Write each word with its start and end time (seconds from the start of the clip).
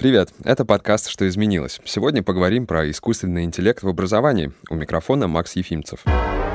Привет, 0.00 0.30
это 0.44 0.64
подкаст 0.64 1.10
«Что 1.10 1.28
изменилось?». 1.28 1.78
Сегодня 1.84 2.22
поговорим 2.22 2.66
про 2.66 2.90
искусственный 2.90 3.44
интеллект 3.44 3.82
в 3.82 3.88
образовании. 3.88 4.50
У 4.70 4.74
микрофона 4.74 5.28
Макс 5.28 5.56
Ефимцев. 5.56 6.00
Мы 6.06 6.49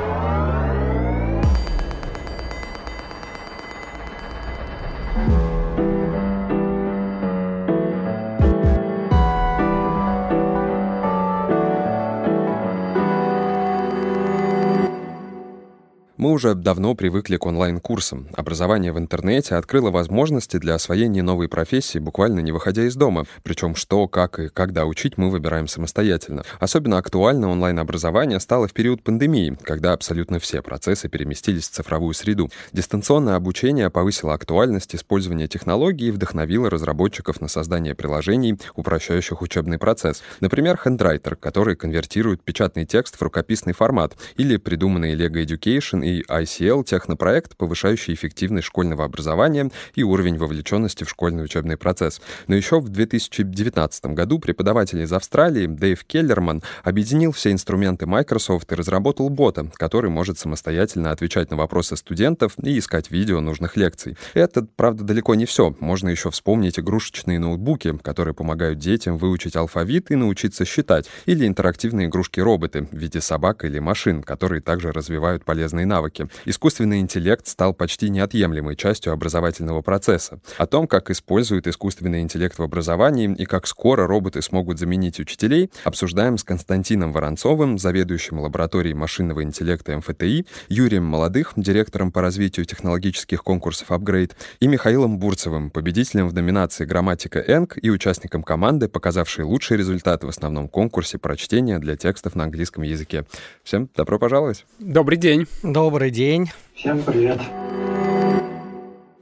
уже 16.35 16.53
давно 16.53 16.95
привыкли 16.95 17.37
к 17.37 17.45
онлайн-курсам. 17.45 18.27
Образование 18.35 18.91
в 18.91 18.99
интернете 18.99 19.55
открыло 19.55 19.89
возможности 19.89 20.57
для 20.57 20.75
освоения 20.75 21.23
новой 21.23 21.47
профессии, 21.47 21.97
буквально 21.97 22.41
не 22.41 22.51
выходя 22.51 22.83
из 22.83 22.95
дома. 22.95 23.25
Причем 23.41 23.75
что, 23.75 24.07
как 24.09 24.37
и 24.39 24.49
когда 24.49 24.85
учить 24.85 25.17
мы 25.17 25.29
выбираем 25.29 25.67
самостоятельно. 25.67 26.43
Особенно 26.59 26.97
актуально 26.97 27.49
онлайн-образование 27.49 28.41
стало 28.41 28.67
в 28.67 28.73
период 28.73 29.01
пандемии, 29.01 29.57
когда 29.63 29.93
абсолютно 29.93 30.39
все 30.39 30.61
процессы 30.61 31.07
переместились 31.07 31.69
в 31.69 31.71
цифровую 31.71 32.13
среду. 32.13 32.49
Дистанционное 32.73 33.35
обучение 33.35 33.89
повысило 33.89 34.33
актуальность 34.33 34.93
использования 34.93 35.47
технологий 35.47 36.09
и 36.09 36.11
вдохновило 36.11 36.69
разработчиков 36.69 37.39
на 37.39 37.47
создание 37.47 37.95
приложений, 37.95 38.59
упрощающих 38.75 39.41
учебный 39.41 39.77
процесс. 39.77 40.21
Например, 40.41 40.77
HandWriter, 40.83 41.35
который 41.37 41.77
конвертирует 41.77 42.43
печатный 42.43 42.85
текст 42.85 43.15
в 43.15 43.21
рукописный 43.21 43.73
формат, 43.73 44.17
или 44.35 44.57
придуманный 44.57 45.15
Lego 45.15 45.41
Education 45.45 46.05
и 46.05 46.24
ICL— 46.27 46.83
технопроект, 46.85 47.57
повышающий 47.57 48.13
эффективность 48.13 48.67
школьного 48.67 49.05
образования 49.05 49.71
и 49.95 50.03
уровень 50.03 50.37
вовлеченности 50.37 51.03
в 51.03 51.09
школьный 51.09 51.43
учебный 51.43 51.77
процесс. 51.77 52.21
Но 52.47 52.55
еще 52.55 52.79
в 52.79 52.89
2019 52.89 54.05
году 54.07 54.39
преподаватель 54.39 55.01
из 55.01 55.11
Австралии 55.13 55.67
Дэйв 55.67 56.03
Келлерман 56.05 56.63
объединил 56.83 57.31
все 57.31 57.51
инструменты 57.51 58.05
Microsoft 58.05 58.71
и 58.71 58.75
разработал 58.75 59.29
бота, 59.29 59.69
который 59.75 60.09
может 60.09 60.39
самостоятельно 60.39 61.11
отвечать 61.11 61.51
на 61.51 61.57
вопросы 61.57 61.95
студентов 61.95 62.53
и 62.61 62.77
искать 62.77 63.11
видео 63.11 63.41
нужных 63.41 63.77
лекций. 63.77 64.17
Это, 64.33 64.65
правда, 64.75 65.03
далеко 65.03 65.35
не 65.35 65.45
все. 65.45 65.75
Можно 65.79 66.09
еще 66.09 66.31
вспомнить 66.31 66.79
игрушечные 66.79 67.39
ноутбуки, 67.39 67.97
которые 67.97 68.33
помогают 68.33 68.79
детям 68.79 69.17
выучить 69.17 69.55
алфавит 69.55 70.11
и 70.11 70.15
научиться 70.15 70.65
считать, 70.65 71.09
или 71.25 71.47
интерактивные 71.47 72.07
игрушки-роботы 72.07 72.87
в 72.91 72.93
виде 72.93 73.21
собак 73.21 73.65
или 73.65 73.79
машин, 73.79 74.23
которые 74.23 74.61
также 74.61 74.91
развивают 74.91 75.45
полезные 75.45 75.85
навыки 75.85 76.14
навыки. 76.19 76.33
Искусственный 76.45 76.99
интеллект 76.99 77.47
стал 77.47 77.73
почти 77.73 78.09
неотъемлемой 78.09 78.75
частью 78.75 79.13
образовательного 79.13 79.81
процесса. 79.81 80.39
О 80.57 80.65
том, 80.65 80.87
как 80.87 81.09
используют 81.09 81.67
искусственный 81.67 82.21
интеллект 82.21 82.57
в 82.57 82.63
образовании 82.63 83.33
и 83.37 83.45
как 83.45 83.67
скоро 83.67 84.07
роботы 84.07 84.41
смогут 84.41 84.79
заменить 84.79 85.19
учителей, 85.19 85.71
обсуждаем 85.83 86.37
с 86.37 86.43
Константином 86.43 87.11
Воронцовым, 87.11 87.77
заведующим 87.77 88.39
лабораторией 88.39 88.95
машинного 88.95 89.43
интеллекта 89.43 89.97
МФТИ, 89.97 90.45
Юрием 90.69 91.05
Молодых, 91.05 91.53
директором 91.55 92.11
по 92.11 92.21
развитию 92.21 92.65
технологических 92.65 93.43
конкурсов 93.43 93.91
Upgrade, 93.91 94.31
и 94.59 94.67
Михаилом 94.67 95.19
Бурцевым, 95.19 95.69
победителем 95.69 96.27
в 96.29 96.33
номинации 96.33 96.85
«Грамматика 96.85 97.39
Энг» 97.39 97.77
и 97.81 97.89
участником 97.89 98.43
команды, 98.43 98.87
показавшей 98.87 99.43
лучшие 99.43 99.77
результаты 99.77 100.25
в 100.25 100.29
основном 100.29 100.67
конкурсе 100.67 101.17
прочтения 101.17 101.79
для 101.79 101.95
текстов 101.95 102.35
на 102.35 102.43
английском 102.45 102.83
языке. 102.83 103.25
Всем 103.63 103.89
добро 103.95 104.19
пожаловать! 104.19 104.65
Добрый 104.79 105.17
день! 105.17 105.47
Добрый 105.63 106.04
день. 106.11 106.51
Всем 106.73 107.01
привет. 107.03 107.39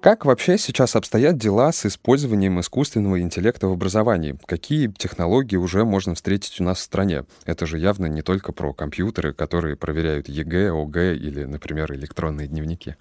Как 0.04 0.26
вообще 0.26 0.58
сейчас 0.58 0.98
обстоят 0.98 1.38
дела 1.38 1.72
с 1.72 1.86
использованием 1.86 2.60
искусственного 2.60 3.22
интеллекта 3.22 3.70
в 3.70 3.72
образовании? 3.72 4.38
Какие 4.46 4.88
технологии 4.88 5.56
уже 5.56 5.86
можно 5.86 6.14
встретить 6.14 6.60
у 6.60 6.64
нас 6.66 6.80
в 6.80 6.82
стране? 6.82 7.24
Это 7.46 7.66
же 7.66 7.80
явно 7.80 8.08
не 8.08 8.22
только 8.22 8.52
про 8.52 8.74
компьютеры, 8.74 9.34
которые 9.34 9.78
проверяют 9.78 10.28
ЕГЭ, 10.28 10.72
ОГЭ 10.74 11.16
или, 11.16 11.46
например, 11.46 11.94
электронные 11.94 12.50
дневники. 12.50 12.98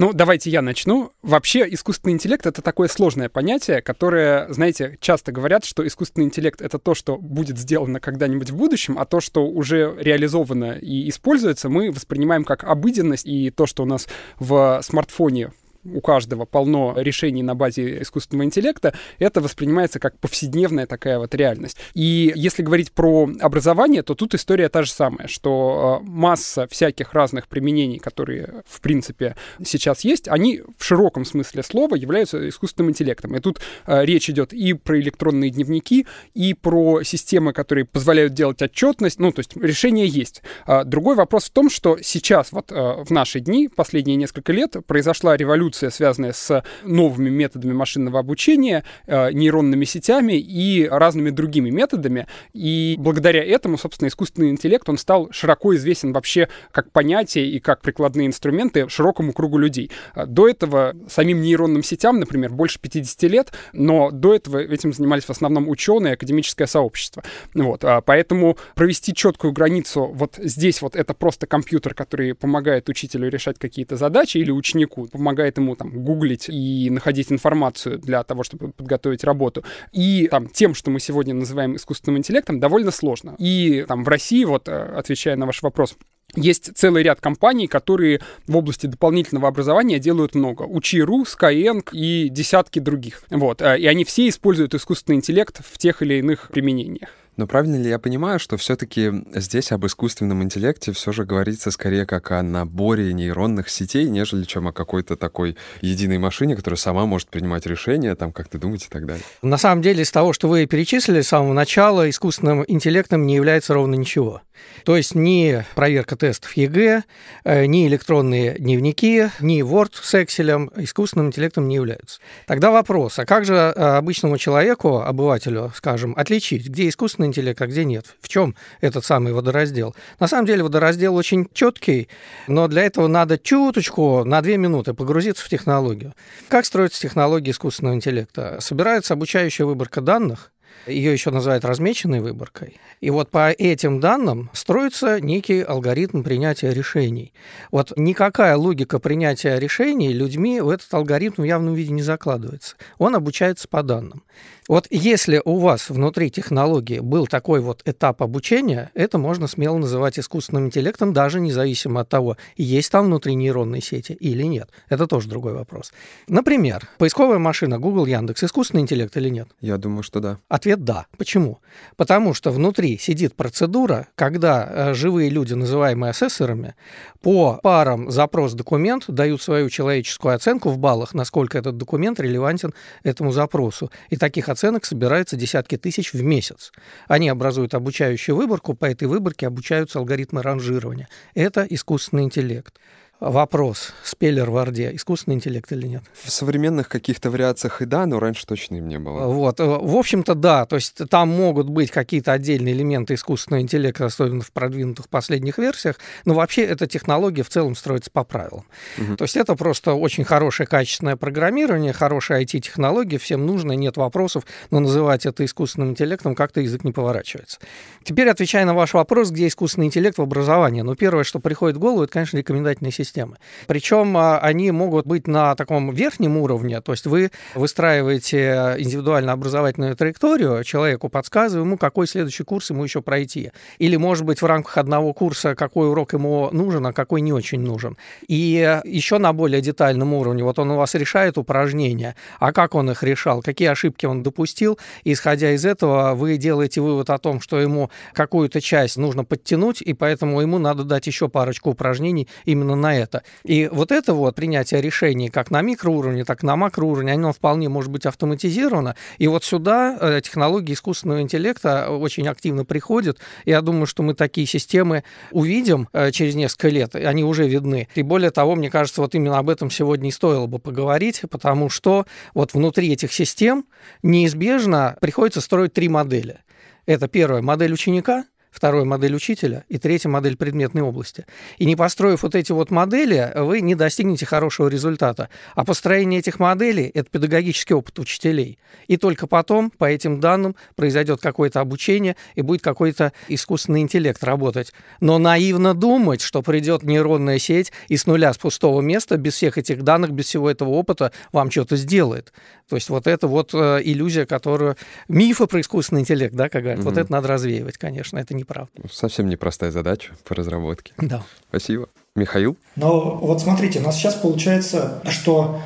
Ну, 0.00 0.12
давайте 0.12 0.48
я 0.48 0.62
начну. 0.62 1.10
Вообще, 1.22 1.66
искусственный 1.68 2.12
интеллект— 2.12 2.46
это 2.46 2.62
такое 2.62 2.86
сложное 2.86 3.28
понятие, 3.28 3.82
которое, 3.82 4.46
знаете, 4.52 4.96
часто 5.00 5.32
говорят, 5.32 5.64
что 5.64 5.84
искусственный 5.84 6.26
интеллект— 6.26 6.60
это 6.62 6.78
то, 6.78 6.94
что 6.94 7.16
будет 7.16 7.58
сделано 7.58 7.98
когда-нибудь 7.98 8.50
в 8.50 8.56
будущем, 8.56 8.96
а 8.96 9.06
то, 9.06 9.18
что 9.18 9.44
уже 9.48 9.96
реализовано 9.98 10.78
и 10.80 11.08
используется, 11.08 11.68
мы 11.68 11.90
воспринимаем 11.90 12.44
как 12.44 12.62
обыденность, 12.62 13.26
и 13.26 13.50
то, 13.50 13.66
что 13.66 13.82
у 13.82 13.86
нас 13.86 14.06
в 14.38 14.80
смартфоне 14.84 15.50
у 15.84 16.00
каждого 16.00 16.44
полно 16.44 16.94
решений 16.96 17.42
на 17.42 17.54
базе 17.54 18.02
искусственного 18.02 18.46
интеллекта, 18.46 18.94
это 19.18 19.40
воспринимается 19.40 19.98
как 19.98 20.18
повседневная 20.18 20.86
такая 20.86 21.18
вот 21.18 21.34
реальность. 21.34 21.78
И 21.94 22.32
если 22.34 22.62
говорить 22.62 22.92
про 22.92 23.28
образование, 23.40 24.02
то 24.02 24.14
тут 24.14 24.34
история 24.34 24.68
та 24.68 24.82
же 24.82 24.90
самая, 24.90 25.28
что 25.28 26.00
э, 26.02 26.08
масса 26.08 26.66
всяких 26.68 27.12
разных 27.12 27.48
применений, 27.48 27.98
которые, 27.98 28.62
в 28.66 28.80
принципе, 28.80 29.36
сейчас 29.64 30.02
есть, 30.04 30.28
они 30.28 30.62
в 30.76 30.84
широком 30.84 31.24
смысле 31.24 31.62
слова 31.62 31.94
являются 31.94 32.48
искусственным 32.48 32.90
интеллектом. 32.90 33.36
И 33.36 33.40
тут 33.40 33.60
э, 33.86 34.04
речь 34.04 34.28
идет 34.28 34.52
и 34.52 34.72
про 34.72 34.98
электронные 34.98 35.50
дневники, 35.50 36.06
и 36.34 36.54
про 36.54 37.02
системы, 37.02 37.52
которые 37.52 37.84
позволяют 37.84 38.34
делать 38.34 38.60
отчетность. 38.62 39.18
Ну, 39.18 39.32
то 39.32 39.40
есть 39.40 39.56
решение 39.56 40.06
есть. 40.06 40.42
А 40.66 40.84
другой 40.84 41.14
вопрос 41.16 41.44
в 41.44 41.50
том, 41.50 41.70
что 41.70 41.98
сейчас, 42.02 42.52
вот 42.52 42.72
э, 42.72 42.74
в 42.74 43.10
наши 43.10 43.40
дни, 43.40 43.68
последние 43.68 44.16
несколько 44.16 44.52
лет, 44.52 44.76
произошла 44.86 45.36
революция 45.36 45.67
революция, 45.68 45.90
связанная 45.90 46.32
с 46.32 46.62
новыми 46.84 47.28
методами 47.28 47.72
машинного 47.72 48.18
обучения, 48.18 48.84
э, 49.06 49.32
нейронными 49.32 49.84
сетями 49.84 50.32
и 50.32 50.88
разными 50.88 51.30
другими 51.30 51.70
методами. 51.70 52.26
И 52.54 52.96
благодаря 52.98 53.44
этому, 53.44 53.76
собственно, 53.78 54.08
искусственный 54.08 54.50
интеллект, 54.50 54.88
он 54.88 54.98
стал 54.98 55.28
широко 55.30 55.74
известен 55.76 56.12
вообще 56.12 56.48
как 56.72 56.90
понятие 56.90 57.46
и 57.50 57.60
как 57.60 57.82
прикладные 57.82 58.26
инструменты 58.26 58.88
широкому 58.88 59.32
кругу 59.32 59.58
людей. 59.58 59.90
Э, 60.14 60.26
до 60.26 60.48
этого 60.48 60.94
самим 61.08 61.42
нейронным 61.42 61.82
сетям, 61.82 62.18
например, 62.18 62.50
больше 62.50 62.78
50 62.80 63.22
лет, 63.24 63.52
но 63.72 64.10
до 64.10 64.34
этого 64.34 64.58
этим 64.58 64.92
занимались 64.92 65.24
в 65.24 65.30
основном 65.30 65.68
ученые, 65.68 66.14
академическое 66.14 66.66
сообщество. 66.66 67.22
Вот, 67.54 67.84
а 67.84 68.00
поэтому 68.00 68.56
провести 68.74 69.12
четкую 69.14 69.52
границу 69.52 70.06
вот 70.14 70.36
здесь 70.38 70.82
вот 70.82 70.96
это 70.96 71.14
просто 71.14 71.46
компьютер, 71.46 71.94
который 71.94 72.34
помогает 72.34 72.88
учителю 72.88 73.28
решать 73.28 73.58
какие-то 73.58 73.96
задачи 73.96 74.38
или 74.38 74.50
ученику 74.50 75.08
помогает 75.18 75.57
ему 75.58 75.76
там 75.76 75.90
гуглить 76.04 76.48
и 76.48 76.88
находить 76.90 77.30
информацию 77.32 77.98
для 77.98 78.22
того, 78.24 78.42
чтобы 78.42 78.72
подготовить 78.72 79.24
работу. 79.24 79.64
И 79.92 80.28
там 80.30 80.48
тем, 80.48 80.74
что 80.74 80.90
мы 80.90 81.00
сегодня 81.00 81.34
называем 81.34 81.76
искусственным 81.76 82.18
интеллектом, 82.18 82.60
довольно 82.60 82.90
сложно. 82.90 83.34
И 83.38 83.84
там 83.86 84.04
в 84.04 84.08
России, 84.08 84.44
вот 84.44 84.68
э, 84.68 84.72
отвечая 84.72 85.36
на 85.36 85.46
ваш 85.46 85.62
вопрос, 85.62 85.96
есть 86.34 86.76
целый 86.76 87.02
ряд 87.02 87.20
компаний, 87.20 87.66
которые 87.66 88.20
в 88.46 88.56
области 88.56 88.86
дополнительного 88.86 89.48
образования 89.48 89.98
делают 89.98 90.34
много. 90.34 90.62
Учи.ру, 90.62 91.22
Skyeng 91.22 91.88
и 91.92 92.28
десятки 92.28 92.78
других. 92.78 93.22
Вот. 93.30 93.62
Э, 93.62 93.78
и 93.78 93.86
они 93.86 94.04
все 94.04 94.28
используют 94.28 94.74
искусственный 94.74 95.16
интеллект 95.16 95.60
в 95.64 95.78
тех 95.78 96.02
или 96.02 96.14
иных 96.14 96.50
применениях. 96.50 97.08
Но 97.38 97.46
правильно 97.46 97.76
ли 97.76 97.88
я 97.88 98.00
понимаю, 98.00 98.40
что 98.40 98.56
все-таки 98.56 99.12
здесь 99.32 99.70
об 99.70 99.86
искусственном 99.86 100.42
интеллекте 100.42 100.92
все 100.92 101.12
же 101.12 101.24
говорится 101.24 101.70
скорее 101.70 102.04
как 102.04 102.32
о 102.32 102.42
наборе 102.42 103.12
нейронных 103.12 103.68
сетей, 103.68 104.10
нежели 104.10 104.42
чем 104.42 104.66
о 104.66 104.72
какой-то 104.72 105.14
такой 105.14 105.56
единой 105.80 106.18
машине, 106.18 106.56
которая 106.56 106.76
сама 106.76 107.06
может 107.06 107.28
принимать 107.28 107.64
решения, 107.64 108.16
там, 108.16 108.32
как 108.32 108.48
ты 108.48 108.58
думаете 108.58 108.86
и 108.86 108.90
так 108.90 109.06
далее? 109.06 109.22
На 109.40 109.56
самом 109.56 109.82
деле, 109.82 110.02
из 110.02 110.10
того, 110.10 110.32
что 110.32 110.48
вы 110.48 110.66
перечислили 110.66 111.20
с 111.20 111.28
самого 111.28 111.52
начала, 111.52 112.10
искусственным 112.10 112.64
интеллектом 112.66 113.24
не 113.24 113.36
является 113.36 113.72
ровно 113.72 113.94
ничего. 113.94 114.42
То 114.84 114.96
есть 114.96 115.14
ни 115.14 115.64
проверка 115.74 116.16
тестов 116.16 116.52
ЕГЭ, 116.56 117.04
э, 117.44 117.66
ни 117.66 117.86
электронные 117.86 118.54
дневники, 118.58 119.30
ни 119.40 119.62
Word 119.62 119.92
с 120.00 120.14
Excel 120.14 120.70
искусственным 120.82 121.28
интеллектом 121.28 121.68
не 121.68 121.76
являются. 121.76 122.20
Тогда 122.46 122.70
вопрос, 122.70 123.18
а 123.18 123.26
как 123.26 123.44
же 123.44 123.54
э, 123.54 123.70
обычному 123.70 124.38
человеку, 124.38 124.98
обывателю, 125.00 125.72
скажем, 125.74 126.14
отличить, 126.16 126.66
где 126.66 126.88
искусственный 126.88 127.28
интеллект, 127.28 127.60
а 127.60 127.66
где 127.66 127.84
нет. 127.84 128.06
В 128.20 128.28
чем 128.28 128.54
этот 128.80 129.04
самый 129.04 129.32
водораздел? 129.32 129.94
На 130.20 130.28
самом 130.28 130.46
деле 130.46 130.62
водораздел 130.62 131.14
очень 131.16 131.48
четкий, 131.52 132.08
но 132.46 132.68
для 132.68 132.82
этого 132.82 133.06
надо 133.06 133.38
чуточку 133.38 134.24
на 134.24 134.40
две 134.42 134.56
минуты 134.56 134.94
погрузиться 134.94 135.44
в 135.44 135.48
технологию. 135.48 136.14
Как 136.48 136.64
строится 136.64 137.00
технология 137.00 137.50
искусственного 137.50 137.94
интеллекта? 137.94 138.58
Собирается 138.60 139.14
обучающая 139.14 139.66
выборка 139.66 140.00
данных, 140.00 140.50
ее 140.86 141.12
еще 141.12 141.30
называют 141.30 141.64
размеченной 141.64 142.20
выборкой. 142.20 142.80
И 143.00 143.10
вот 143.10 143.30
по 143.30 143.50
этим 143.50 144.00
данным 144.00 144.50
строится 144.52 145.20
некий 145.20 145.62
алгоритм 145.62 146.22
принятия 146.22 146.72
решений. 146.72 147.32
Вот 147.70 147.92
никакая 147.96 148.56
логика 148.56 148.98
принятия 148.98 149.58
решений 149.58 150.12
людьми 150.12 150.60
в 150.60 150.68
этот 150.68 150.92
алгоритм 150.92 151.42
в 151.42 151.44
явном 151.44 151.74
виде 151.74 151.92
не 151.92 152.02
закладывается. 152.02 152.76
Он 152.98 153.14
обучается 153.14 153.68
по 153.68 153.82
данным. 153.82 154.24
Вот 154.68 154.86
если 154.90 155.40
у 155.46 155.58
вас 155.60 155.88
внутри 155.88 156.30
технологии 156.30 156.98
был 156.98 157.26
такой 157.26 157.60
вот 157.60 157.80
этап 157.86 158.22
обучения, 158.22 158.90
это 158.92 159.16
можно 159.16 159.46
смело 159.46 159.78
называть 159.78 160.18
искусственным 160.18 160.66
интеллектом, 160.66 161.14
даже 161.14 161.40
независимо 161.40 162.02
от 162.02 162.10
того, 162.10 162.36
есть 162.54 162.92
там 162.92 163.06
внутри 163.06 163.34
нейронные 163.34 163.80
сети 163.80 164.12
или 164.12 164.42
нет. 164.42 164.68
Это 164.90 165.06
тоже 165.06 165.26
другой 165.26 165.54
вопрос. 165.54 165.90
Например, 166.28 166.86
поисковая 166.98 167.38
машина 167.38 167.78
Google, 167.78 168.04
Яндекс, 168.04 168.44
искусственный 168.44 168.82
интеллект 168.82 169.16
или 169.16 169.30
нет? 169.30 169.48
Я 169.62 169.78
думаю, 169.78 170.02
что 170.02 170.20
да. 170.20 170.38
Ответ 170.48 170.84
да. 170.84 171.06
Почему? 171.16 171.60
Потому 171.96 172.34
что 172.34 172.50
внутри 172.50 172.98
сидит 172.98 173.34
процедура, 173.34 174.08
когда 174.16 174.68
э, 174.90 174.94
живые 174.94 175.30
люди, 175.30 175.54
называемые 175.54 176.10
асессорами, 176.10 176.74
по 177.22 177.58
парам 177.62 178.10
запрос-документ 178.10 179.04
дают 179.08 179.42
свою 179.42 179.68
человеческую 179.70 180.34
оценку 180.34 180.70
в 180.70 180.78
баллах, 180.78 181.14
насколько 181.14 181.58
этот 181.58 181.76
документ 181.76 182.20
релевантен 182.20 182.72
этому 183.02 183.32
запросу. 183.32 183.90
И 184.10 184.16
таких 184.16 184.48
оценок 184.48 184.84
собирается 184.84 185.36
десятки 185.36 185.76
тысяч 185.76 186.12
в 186.12 186.22
месяц. 186.22 186.72
Они 187.08 187.28
образуют 187.28 187.74
обучающую 187.74 188.36
выборку, 188.36 188.74
по 188.74 188.84
этой 188.84 189.08
выборке 189.08 189.46
обучаются 189.46 189.98
алгоритмы 189.98 190.42
ранжирования. 190.42 191.08
Это 191.34 191.66
искусственный 191.68 192.24
интеллект. 192.24 192.78
Вопрос. 193.20 193.94
Спеллер 194.04 194.48
в 194.48 194.56
Орде 194.56 194.94
искусственный 194.94 195.34
интеллект 195.34 195.72
или 195.72 195.88
нет? 195.88 196.02
В 196.12 196.30
современных 196.30 196.88
каких-то 196.88 197.30
вариациях 197.30 197.82
и 197.82 197.84
да, 197.84 198.06
но 198.06 198.20
раньше 198.20 198.46
точно 198.46 198.76
им 198.76 198.86
не 198.86 199.00
было. 199.00 199.26
Вот. 199.26 199.58
В 199.58 199.96
общем-то, 199.96 200.36
да. 200.36 200.66
То 200.66 200.76
есть 200.76 200.94
там 201.10 201.28
могут 201.28 201.68
быть 201.68 201.90
какие-то 201.90 202.32
отдельные 202.32 202.74
элементы 202.74 203.14
искусственного 203.14 203.62
интеллекта, 203.62 204.06
особенно 204.06 204.42
в 204.42 204.52
продвинутых 204.52 205.08
последних 205.08 205.58
версиях, 205.58 205.96
но 206.26 206.34
вообще 206.34 206.62
эта 206.62 206.86
технология 206.86 207.42
в 207.42 207.48
целом 207.48 207.74
строится 207.74 208.12
по 208.12 208.22
правилам. 208.22 208.66
Угу. 208.98 209.16
То 209.16 209.24
есть 209.24 209.36
это 209.36 209.56
просто 209.56 209.94
очень 209.94 210.22
хорошее 210.22 210.68
качественное 210.68 211.16
программирование, 211.16 211.92
хорошая 211.92 212.44
IT-технология, 212.44 213.18
всем 213.18 213.44
нужно, 213.44 213.72
нет 213.72 213.96
вопросов, 213.96 214.44
но 214.70 214.78
называть 214.78 215.26
это 215.26 215.44
искусственным 215.44 215.90
интеллектом 215.90 216.36
как-то 216.36 216.60
язык 216.60 216.84
не 216.84 216.92
поворачивается. 216.92 217.58
Теперь 218.04 218.28
отвечая 218.28 218.64
на 218.64 218.74
ваш 218.74 218.94
вопрос, 218.94 219.30
где 219.32 219.48
искусственный 219.48 219.88
интеллект 219.88 220.18
в 220.18 220.22
образовании. 220.22 220.82
Ну, 220.82 220.94
первое, 220.94 221.24
что 221.24 221.40
приходит 221.40 221.78
в 221.78 221.80
голову, 221.80 222.04
это, 222.04 222.12
конечно, 222.12 222.36
рекомендательная 222.36 222.92
система 222.92 223.07
системы. 223.08 223.38
Причем 223.66 224.16
а, 224.16 224.38
они 224.38 224.70
могут 224.70 225.06
быть 225.06 225.26
на 225.26 225.54
таком 225.54 225.92
верхнем 225.92 226.36
уровне, 226.36 226.80
то 226.80 226.92
есть 226.92 227.06
вы 227.06 227.30
выстраиваете 227.54 228.76
индивидуально 228.78 229.32
образовательную 229.32 229.96
траекторию, 229.96 230.62
человеку 230.64 231.08
подсказывая 231.08 231.64
ему, 231.64 231.78
какой 231.78 232.06
следующий 232.06 232.44
курс 232.44 232.70
ему 232.70 232.84
еще 232.84 233.02
пройти. 233.02 233.52
Или, 233.78 233.96
может 233.96 234.24
быть, 234.24 234.42
в 234.42 234.46
рамках 234.46 234.78
одного 234.78 235.12
курса, 235.12 235.54
какой 235.54 235.88
урок 235.88 236.12
ему 236.12 236.50
нужен, 236.52 236.86
а 236.86 236.92
какой 236.92 237.20
не 237.20 237.32
очень 237.32 237.60
нужен. 237.60 237.96
И 238.26 238.80
еще 238.84 239.18
на 239.18 239.32
более 239.32 239.60
детальном 239.60 240.14
уровне, 240.14 240.44
вот 240.44 240.58
он 240.58 240.70
у 240.70 240.76
вас 240.76 240.94
решает 240.94 241.38
упражнения, 241.38 242.14
а 242.38 242.52
как 242.52 242.74
он 242.74 242.90
их 242.90 243.02
решал, 243.02 243.42
какие 243.42 243.68
ошибки 243.68 244.06
он 244.06 244.22
допустил, 244.22 244.78
и, 245.04 245.12
исходя 245.12 245.52
из 245.52 245.64
этого, 245.64 246.14
вы 246.14 246.36
делаете 246.36 246.80
вывод 246.80 247.10
о 247.10 247.18
том, 247.18 247.40
что 247.40 247.58
ему 247.58 247.90
какую-то 248.12 248.60
часть 248.60 248.96
нужно 248.96 249.24
подтянуть, 249.24 249.80
и 249.80 249.94
поэтому 249.94 250.40
ему 250.40 250.58
надо 250.58 250.84
дать 250.84 251.06
еще 251.06 251.28
парочку 251.28 251.70
упражнений 251.70 252.28
именно 252.44 252.76
на 252.76 252.97
это. 252.98 253.22
И 253.44 253.68
вот 253.70 253.92
это 253.92 254.14
вот 254.14 254.34
принятие 254.34 254.80
решений 254.80 255.30
как 255.30 255.50
на 255.50 255.62
микроуровне, 255.62 256.24
так 256.24 256.42
и 256.42 256.46
на 256.46 256.56
макроуровне, 256.56 257.12
оно 257.14 257.32
вполне 257.32 257.68
может 257.68 257.90
быть 257.90 258.06
автоматизировано. 258.06 258.96
И 259.18 259.28
вот 259.28 259.44
сюда 259.44 259.96
э, 260.00 260.20
технологии 260.22 260.74
искусственного 260.74 261.22
интеллекта 261.22 261.90
очень 261.90 262.28
активно 262.28 262.64
приходят. 262.64 263.18
Я 263.44 263.60
думаю, 263.60 263.86
что 263.86 264.02
мы 264.02 264.14
такие 264.14 264.46
системы 264.46 265.04
увидим 265.30 265.88
э, 265.92 266.10
через 266.10 266.34
несколько 266.34 266.68
лет, 266.68 266.94
они 266.94 267.24
уже 267.24 267.48
видны. 267.48 267.88
И 267.94 268.02
более 268.02 268.30
того, 268.30 268.54
мне 268.54 268.70
кажется, 268.70 269.00
вот 269.00 269.14
именно 269.14 269.38
об 269.38 269.50
этом 269.50 269.70
сегодня 269.70 270.08
и 270.08 270.12
стоило 270.12 270.46
бы 270.46 270.58
поговорить, 270.58 271.22
потому 271.30 271.70
что 271.70 272.06
вот 272.34 272.54
внутри 272.54 272.92
этих 272.92 273.12
систем 273.12 273.64
неизбежно 274.02 274.96
приходится 275.00 275.40
строить 275.40 275.72
три 275.72 275.88
модели. 275.88 276.38
Это 276.86 277.08
первая 277.08 277.42
модель 277.42 277.72
ученика– 277.72 278.24
второй 278.58 278.84
модель 278.84 279.14
учителя 279.14 279.64
и 279.68 279.78
третья 279.78 280.08
модель 280.08 280.36
предметной 280.36 280.82
области. 280.82 281.24
И 281.56 281.64
не 281.64 281.76
построив 281.76 282.22
вот 282.24 282.34
эти 282.34 282.52
вот 282.52 282.70
модели, 282.70 283.32
вы 283.36 283.60
не 283.60 283.74
достигнете 283.74 284.26
хорошего 284.26 284.68
результата. 284.68 285.28
А 285.54 285.64
построение 285.64 286.20
этих 286.20 286.38
моделей– 286.40 286.90
это 286.94 287.08
педагогический 287.08 287.74
опыт 287.74 287.98
учителей. 287.98 288.58
И 288.88 288.96
только 288.96 289.26
потом 289.26 289.70
по 289.70 289.84
этим 289.84 290.20
данным 290.20 290.56
произойдет 290.74 291.20
какое-то 291.20 291.60
обучение 291.60 292.16
и 292.34 292.42
будет 292.42 292.62
какой-то 292.62 293.12
искусственный 293.28 293.80
интеллект 293.80 294.22
работать. 294.24 294.72
Но 295.00 295.18
наивно 295.18 295.74
думать, 295.74 296.20
что 296.20 296.42
придет 296.42 296.82
нейронная 296.82 297.38
сеть 297.38 297.72
и 297.88 297.96
с 297.96 298.06
нуля, 298.06 298.32
с 298.32 298.38
пустого 298.38 298.80
места, 298.80 299.16
без 299.16 299.34
всех 299.34 299.56
этих 299.56 299.82
данных, 299.82 300.10
без 300.10 300.26
всего 300.26 300.50
этого 300.50 300.70
опыта 300.70 301.12
вам 301.32 301.50
что-то 301.50 301.76
сделает. 301.76 302.32
То 302.68 302.76
есть 302.76 302.90
вот 302.90 303.06
это 303.06 303.28
вот 303.28 303.54
э, 303.54 303.80
иллюзия, 303.84 304.26
которую... 304.26 304.76
Мифы 305.08 305.46
про 305.46 305.60
искусственный 305.60 306.02
интеллект, 306.02 306.34
да, 306.34 306.48
как 306.48 306.62
говорят. 306.62 306.80
Mm-hmm. 306.80 306.84
Вот 306.84 306.98
это 306.98 307.12
надо 307.12 307.28
развеивать, 307.28 307.78
конечно, 307.78 308.18
это 308.18 308.34
неправда. 308.48 308.70
Совсем 308.90 309.28
непростая 309.28 309.70
задача 309.70 310.12
по 310.24 310.34
разработке. 310.34 310.92
Да. 311.08 311.22
Спасибо. 311.48 311.88
Михаил? 312.14 312.56
Ну, 312.76 313.16
вот 313.16 313.40
смотрите, 313.40 313.78
у 313.78 313.82
нас 313.82 313.96
сейчас 313.96 314.14
получается, 314.14 315.00
что 315.08 315.60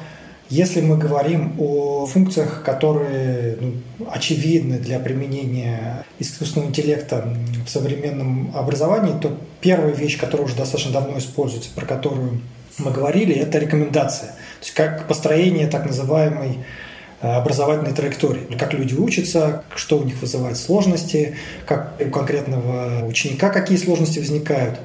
если 0.50 0.80
мы 0.80 0.98
говорим 0.98 1.54
о 1.58 2.06
функциях, 2.06 2.62
которые 2.62 3.56
ну, 3.60 3.72
очевидны 4.08 4.78
для 4.78 5.00
применения 5.00 6.04
искусственного 6.18 6.68
интеллекта 6.68 7.34
в 7.66 7.70
современном 7.70 8.54
образовании, 8.54 9.18
то 9.18 9.36
первая 9.60 9.94
вещь, 9.94 10.18
которая 10.18 10.46
уже 10.46 10.54
достаточно 10.54 10.92
давно 10.92 11.18
используется, 11.18 11.70
про 11.74 11.86
которую 11.86 12.42
мы 12.78 12.90
говорили, 12.90 13.34
это 13.34 13.58
рекомендация. 13.58 14.28
То 14.28 14.64
есть 14.64 14.74
как 14.74 15.08
построение 15.08 15.66
так 15.66 15.86
называемой 15.86 16.58
образовательной 17.22 17.94
траектории. 17.94 18.42
Как 18.58 18.74
люди 18.74 18.94
учатся, 18.94 19.62
что 19.74 19.98
у 19.98 20.04
них 20.04 20.20
вызывает 20.20 20.56
сложности, 20.56 21.36
как 21.66 21.94
у 22.00 22.10
конкретного 22.10 23.06
ученика 23.06 23.50
какие 23.50 23.78
сложности 23.78 24.18
возникают. 24.18 24.78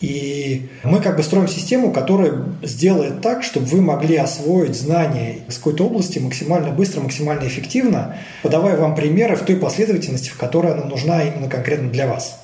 И 0.00 0.68
мы 0.82 1.00
как 1.00 1.16
бы 1.16 1.22
строим 1.22 1.46
систему, 1.46 1.92
которая 1.92 2.44
сделает 2.62 3.20
так, 3.20 3.44
чтобы 3.44 3.66
вы 3.66 3.80
могли 3.80 4.16
освоить 4.16 4.74
знания 4.74 5.38
из 5.46 5.58
какой-то 5.58 5.86
области 5.86 6.18
максимально 6.18 6.72
быстро, 6.72 7.00
максимально 7.02 7.46
эффективно, 7.46 8.16
подавая 8.42 8.76
вам 8.76 8.96
примеры 8.96 9.36
в 9.36 9.44
той 9.44 9.54
последовательности, 9.54 10.30
в 10.30 10.36
которой 10.36 10.72
она 10.72 10.86
нужна 10.86 11.22
именно 11.22 11.48
конкретно 11.48 11.88
для 11.88 12.08
вас. 12.08 12.41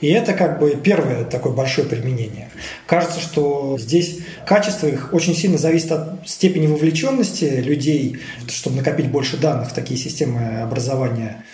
И 0.00 0.08
это 0.08 0.32
как 0.32 0.58
бы 0.58 0.76
первое 0.82 1.24
такое 1.24 1.52
большое 1.52 1.86
применение. 1.86 2.50
Кажется, 2.86 3.20
что 3.20 3.76
здесь 3.78 4.18
качество 4.46 4.86
их 4.86 5.12
очень 5.12 5.34
сильно 5.34 5.58
зависит 5.58 5.92
от 5.92 6.28
степени 6.28 6.66
вовлеченности 6.66 7.44
людей, 7.44 8.18
чтобы 8.48 8.76
накопить 8.76 9.08
больше 9.08 9.36
данных 9.36 9.70
в 9.70 9.74
такие 9.74 9.98
системы 9.98 10.62
образования, 10.62 11.44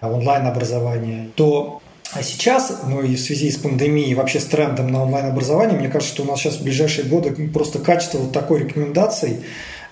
онлайн-образования, 0.00 1.30
то 1.34 1.82
а 2.12 2.22
сейчас, 2.22 2.80
ну 2.86 3.02
и 3.02 3.16
в 3.16 3.20
связи 3.20 3.50
с 3.50 3.58
пандемией, 3.58 4.14
вообще 4.14 4.40
с 4.40 4.46
трендом 4.46 4.90
на 4.90 5.02
онлайн-образование, 5.02 5.78
мне 5.78 5.88
кажется, 5.88 6.14
что 6.14 6.22
у 6.22 6.26
нас 6.26 6.40
сейчас 6.40 6.56
в 6.56 6.62
ближайшие 6.62 7.06
годы 7.06 7.32
просто 7.48 7.80
качество 7.80 8.18
вот 8.18 8.32
такой 8.32 8.60
рекомендаций 8.60 9.40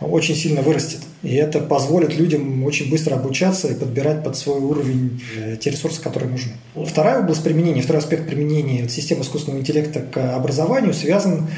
очень 0.00 0.36
сильно 0.36 0.62
вырастет. 0.62 1.00
И 1.22 1.34
это 1.34 1.60
позволит 1.60 2.14
людям 2.16 2.64
очень 2.64 2.90
быстро 2.90 3.14
обучаться 3.14 3.68
и 3.68 3.74
подбирать 3.74 4.22
под 4.22 4.36
свой 4.36 4.60
уровень 4.60 5.22
э, 5.36 5.56
те 5.56 5.70
ресурсы, 5.70 6.02
которые 6.02 6.30
нужны. 6.30 6.52
Вторая 6.74 7.20
область 7.20 7.42
применения, 7.42 7.80
второй 7.80 8.02
аспект 8.02 8.26
применения 8.26 8.88
системы 8.88 9.22
искусственного 9.22 9.60
интеллекта 9.60 10.00
к 10.00 10.36
образованию 10.36 10.92
связан 10.92 11.48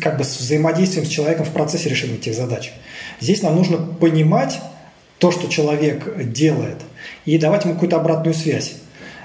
как 0.00 0.18
бы 0.18 0.24
с 0.24 0.38
взаимодействием 0.38 1.06
с 1.06 1.08
человеком 1.08 1.46
в 1.46 1.50
процессе 1.50 1.88
решения 1.88 2.16
этих 2.16 2.34
задач. 2.34 2.72
Здесь 3.20 3.42
нам 3.42 3.56
нужно 3.56 3.78
понимать 3.78 4.60
то, 5.18 5.30
что 5.30 5.48
человек 5.48 6.30
делает, 6.30 6.76
и 7.24 7.38
давать 7.38 7.64
ему 7.64 7.74
какую-то 7.74 7.96
обратную 7.96 8.34
связь. 8.34 8.74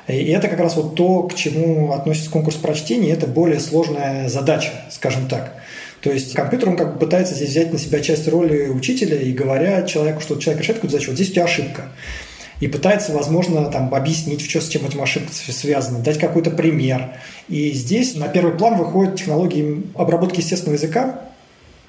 И 0.08 0.32
это 0.32 0.48
как 0.48 0.60
раз 0.60 0.76
вот 0.76 0.96
то, 0.96 1.24
к 1.24 1.36
чему 1.36 1.94
относится 1.94 2.30
конкурс 2.32 2.56
прочтения, 2.56 3.12
это 3.12 3.28
более 3.28 3.60
сложная 3.60 4.30
задача, 4.30 4.72
скажем 4.90 5.28
так. 5.28 5.61
То 6.02 6.12
есть 6.12 6.34
компьютер, 6.34 6.70
он 6.70 6.78
как 6.78 6.94
бы 6.94 7.00
пытается 7.00 7.36
здесь 7.36 7.50
взять 7.50 7.72
на 7.72 7.78
себя 7.78 8.00
часть 8.00 8.28
роли 8.28 8.68
учителя 8.68 9.18
и 9.18 9.32
говоря 9.32 9.84
человеку, 9.84 10.22
что 10.22 10.36
человек 10.38 10.64
решает 10.64 10.78
какую-то 10.78 10.94
задачу, 10.94 11.12
вот 11.12 11.16
здесь 11.16 11.30
у 11.30 11.34
тебя 11.34 11.44
ошибка. 11.44 11.90
И 12.60 12.68
пытается, 12.68 13.12
возможно, 13.12 13.66
там, 13.66 13.94
объяснить, 13.94 14.42
что 14.42 14.62
с 14.62 14.68
чем 14.68 14.86
этим 14.86 15.02
ошибка 15.02 15.32
связана, 15.34 16.00
дать 16.00 16.20
какой-то 16.20 16.52
пример. 16.52 17.16
И 17.50 17.72
здесь 17.72 18.16
на 18.16 18.28
первый 18.28 18.54
план 18.54 18.78
выходят 18.78 19.16
технологии 19.16 19.84
обработки 19.96 20.40
естественного 20.42 20.76
языка, 20.76 21.22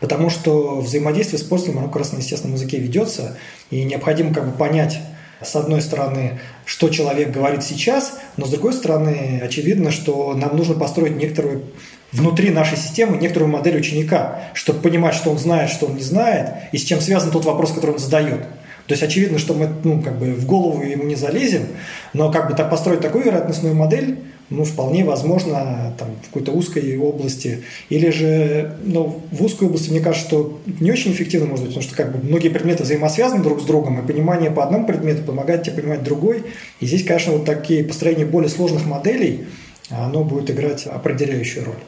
потому 0.01 0.31
что 0.31 0.81
взаимодействие 0.81 1.39
с 1.39 1.43
пользователем, 1.43 1.81
оно 1.81 1.89
как 1.89 1.99
раз 1.99 2.13
на 2.13 2.19
естественном 2.19 2.57
языке 2.57 2.79
ведется, 2.79 3.37
и 3.71 3.85
необходимо 3.85 4.35
как 4.35 4.47
бы 4.47 4.53
понять, 4.53 4.99
с 5.43 5.57
одной 5.57 5.83
стороны, 5.83 6.41
что 6.65 6.89
человек 6.89 7.31
говорит 7.33 7.63
сейчас, 7.63 8.19
но 8.37 8.47
с 8.47 8.51
другой 8.51 8.73
стороны, 8.73 9.41
очевидно, 9.43 9.91
что 9.91 10.35
нам 10.35 10.57
нужно 10.57 10.75
построить 10.75 11.17
некоторую 11.17 11.65
внутри 12.13 12.51
нашей 12.51 12.77
системы 12.77 13.17
некоторую 13.17 13.51
модель 13.51 13.79
ученика, 13.79 14.41
чтобы 14.55 14.81
понимать, 14.81 15.15
что 15.15 15.31
он 15.31 15.39
знает, 15.39 15.71
что 15.71 15.87
он 15.87 15.97
не 15.97 16.03
знает, 16.03 16.51
и 16.73 16.79
с 16.79 16.85
чем 16.85 17.01
связан 17.01 17.31
тот 17.31 17.45
вопрос, 17.45 17.73
который 17.73 17.93
он 17.93 17.99
задает. 17.99 18.41
То 18.87 18.95
есть 18.95 19.03
очевидно, 19.03 19.39
что 19.39 19.55
мы 19.55 19.69
ну, 19.85 20.03
как 20.03 20.19
бы 20.19 20.33
в 20.35 20.45
голову 20.45 20.83
ему 20.83 21.05
не 21.05 21.15
залезем, 21.15 21.67
но 22.13 22.31
как 22.31 22.49
бы 22.49 22.55
так 22.55 22.69
построить 22.69 23.01
такую 23.01 23.25
вероятностную 23.25 23.75
модель, 23.75 24.19
ну, 24.51 24.65
вполне 24.65 25.05
возможно, 25.05 25.95
там, 25.99 26.09
в 26.23 26.27
какой-то 26.27 26.53
узкой 26.53 26.99
области. 26.99 27.63
Или 27.89 28.11
же, 28.11 28.77
ну, 28.85 29.23
в 29.31 29.43
узкой 29.43 29.69
области, 29.69 29.91
мне 29.91 30.01
кажется, 30.01 30.29
что 30.29 30.61
не 30.81 30.91
очень 30.91 31.13
эффективно 31.13 31.47
может 31.47 31.65
быть, 31.65 31.75
потому 31.75 31.89
что 31.89 31.97
как 31.97 32.13
бы 32.13 32.27
многие 32.27 32.51
предметы 32.51 32.83
взаимосвязаны 32.83 33.43
друг 33.43 33.63
с 33.63 33.65
другом, 33.65 34.01
и 34.01 34.07
понимание 34.07 34.51
по 34.51 34.63
одному 34.63 34.87
предмету 34.87 35.23
помогает 35.23 35.63
тебе 35.63 35.81
понимать 35.81 36.03
другой. 36.03 36.43
И 36.81 36.87
здесь, 36.87 37.05
конечно, 37.05 37.33
вот 37.33 37.47
такие 37.47 37.83
построения 37.83 38.27
более 38.27 38.51
сложных 38.51 38.85
моделей, 38.85 39.47
оно 39.89 40.25
будет 40.25 40.51
играть 40.51 40.87
определяющую 40.87 41.65
роль. 41.65 41.79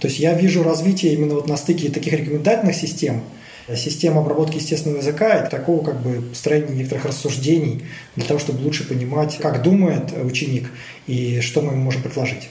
То 0.00 0.08
есть 0.08 0.18
я 0.18 0.34
вижу 0.34 0.62
развитие 0.62 1.14
именно 1.14 1.34
вот 1.34 1.48
на 1.48 1.56
стыке 1.56 1.90
таких 1.90 2.12
рекомендательных 2.12 2.74
систем– 2.74 3.22
система 3.74 4.20
обработки 4.20 4.56
естественного 4.56 4.98
языка 4.98 5.44
и 5.44 5.50
такого 5.50 5.84
как 5.84 6.00
бы 6.00 6.22
строения 6.34 6.74
некоторых 6.74 7.06
рассуждений 7.06 7.82
для 8.14 8.24
того, 8.24 8.38
чтобы 8.38 8.62
лучше 8.62 8.86
понимать, 8.86 9.38
как 9.38 9.62
думает 9.62 10.12
ученик 10.22 10.70
и 11.06 11.40
что 11.40 11.62
мы 11.62 11.72
ему 11.72 11.82
можем 11.82 12.02
предложить. 12.02 12.50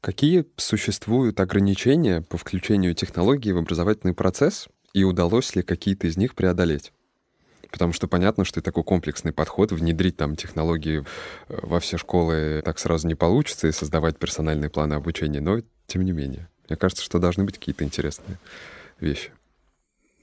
Какие 0.00 0.44
существуют 0.56 1.40
ограничения 1.40 2.22
по 2.22 2.38
включению 2.38 2.94
технологий 2.94 3.52
в 3.52 3.58
образовательный 3.58 4.14
процесс 4.14 4.68
и 4.92 5.04
удалось 5.04 5.54
ли 5.54 5.62
какие-то 5.62 6.06
из 6.06 6.16
них 6.16 6.34
преодолеть? 6.34 6.92
Потому 7.70 7.92
что 7.92 8.06
понятно, 8.06 8.44
что 8.44 8.60
такой 8.60 8.84
комплексный 8.84 9.32
подход, 9.32 9.72
внедрить 9.72 10.16
там 10.16 10.36
технологии 10.36 11.00
э, 11.48 11.58
во 11.62 11.80
все 11.80 11.98
школы 11.98 12.62
так 12.64 12.78
сразу 12.78 13.08
не 13.08 13.16
получится 13.16 13.66
и 13.66 13.72
создавать 13.72 14.16
персональные 14.16 14.70
планы 14.70 14.94
обучения, 14.94 15.40
но 15.40 15.60
тем 15.88 16.04
не 16.04 16.12
менее. 16.12 16.48
Мне 16.68 16.76
кажется, 16.76 17.04
что 17.04 17.18
должны 17.18 17.44
быть 17.44 17.58
какие-то 17.58 17.84
интересные 17.84 18.38
вещи. 19.00 19.30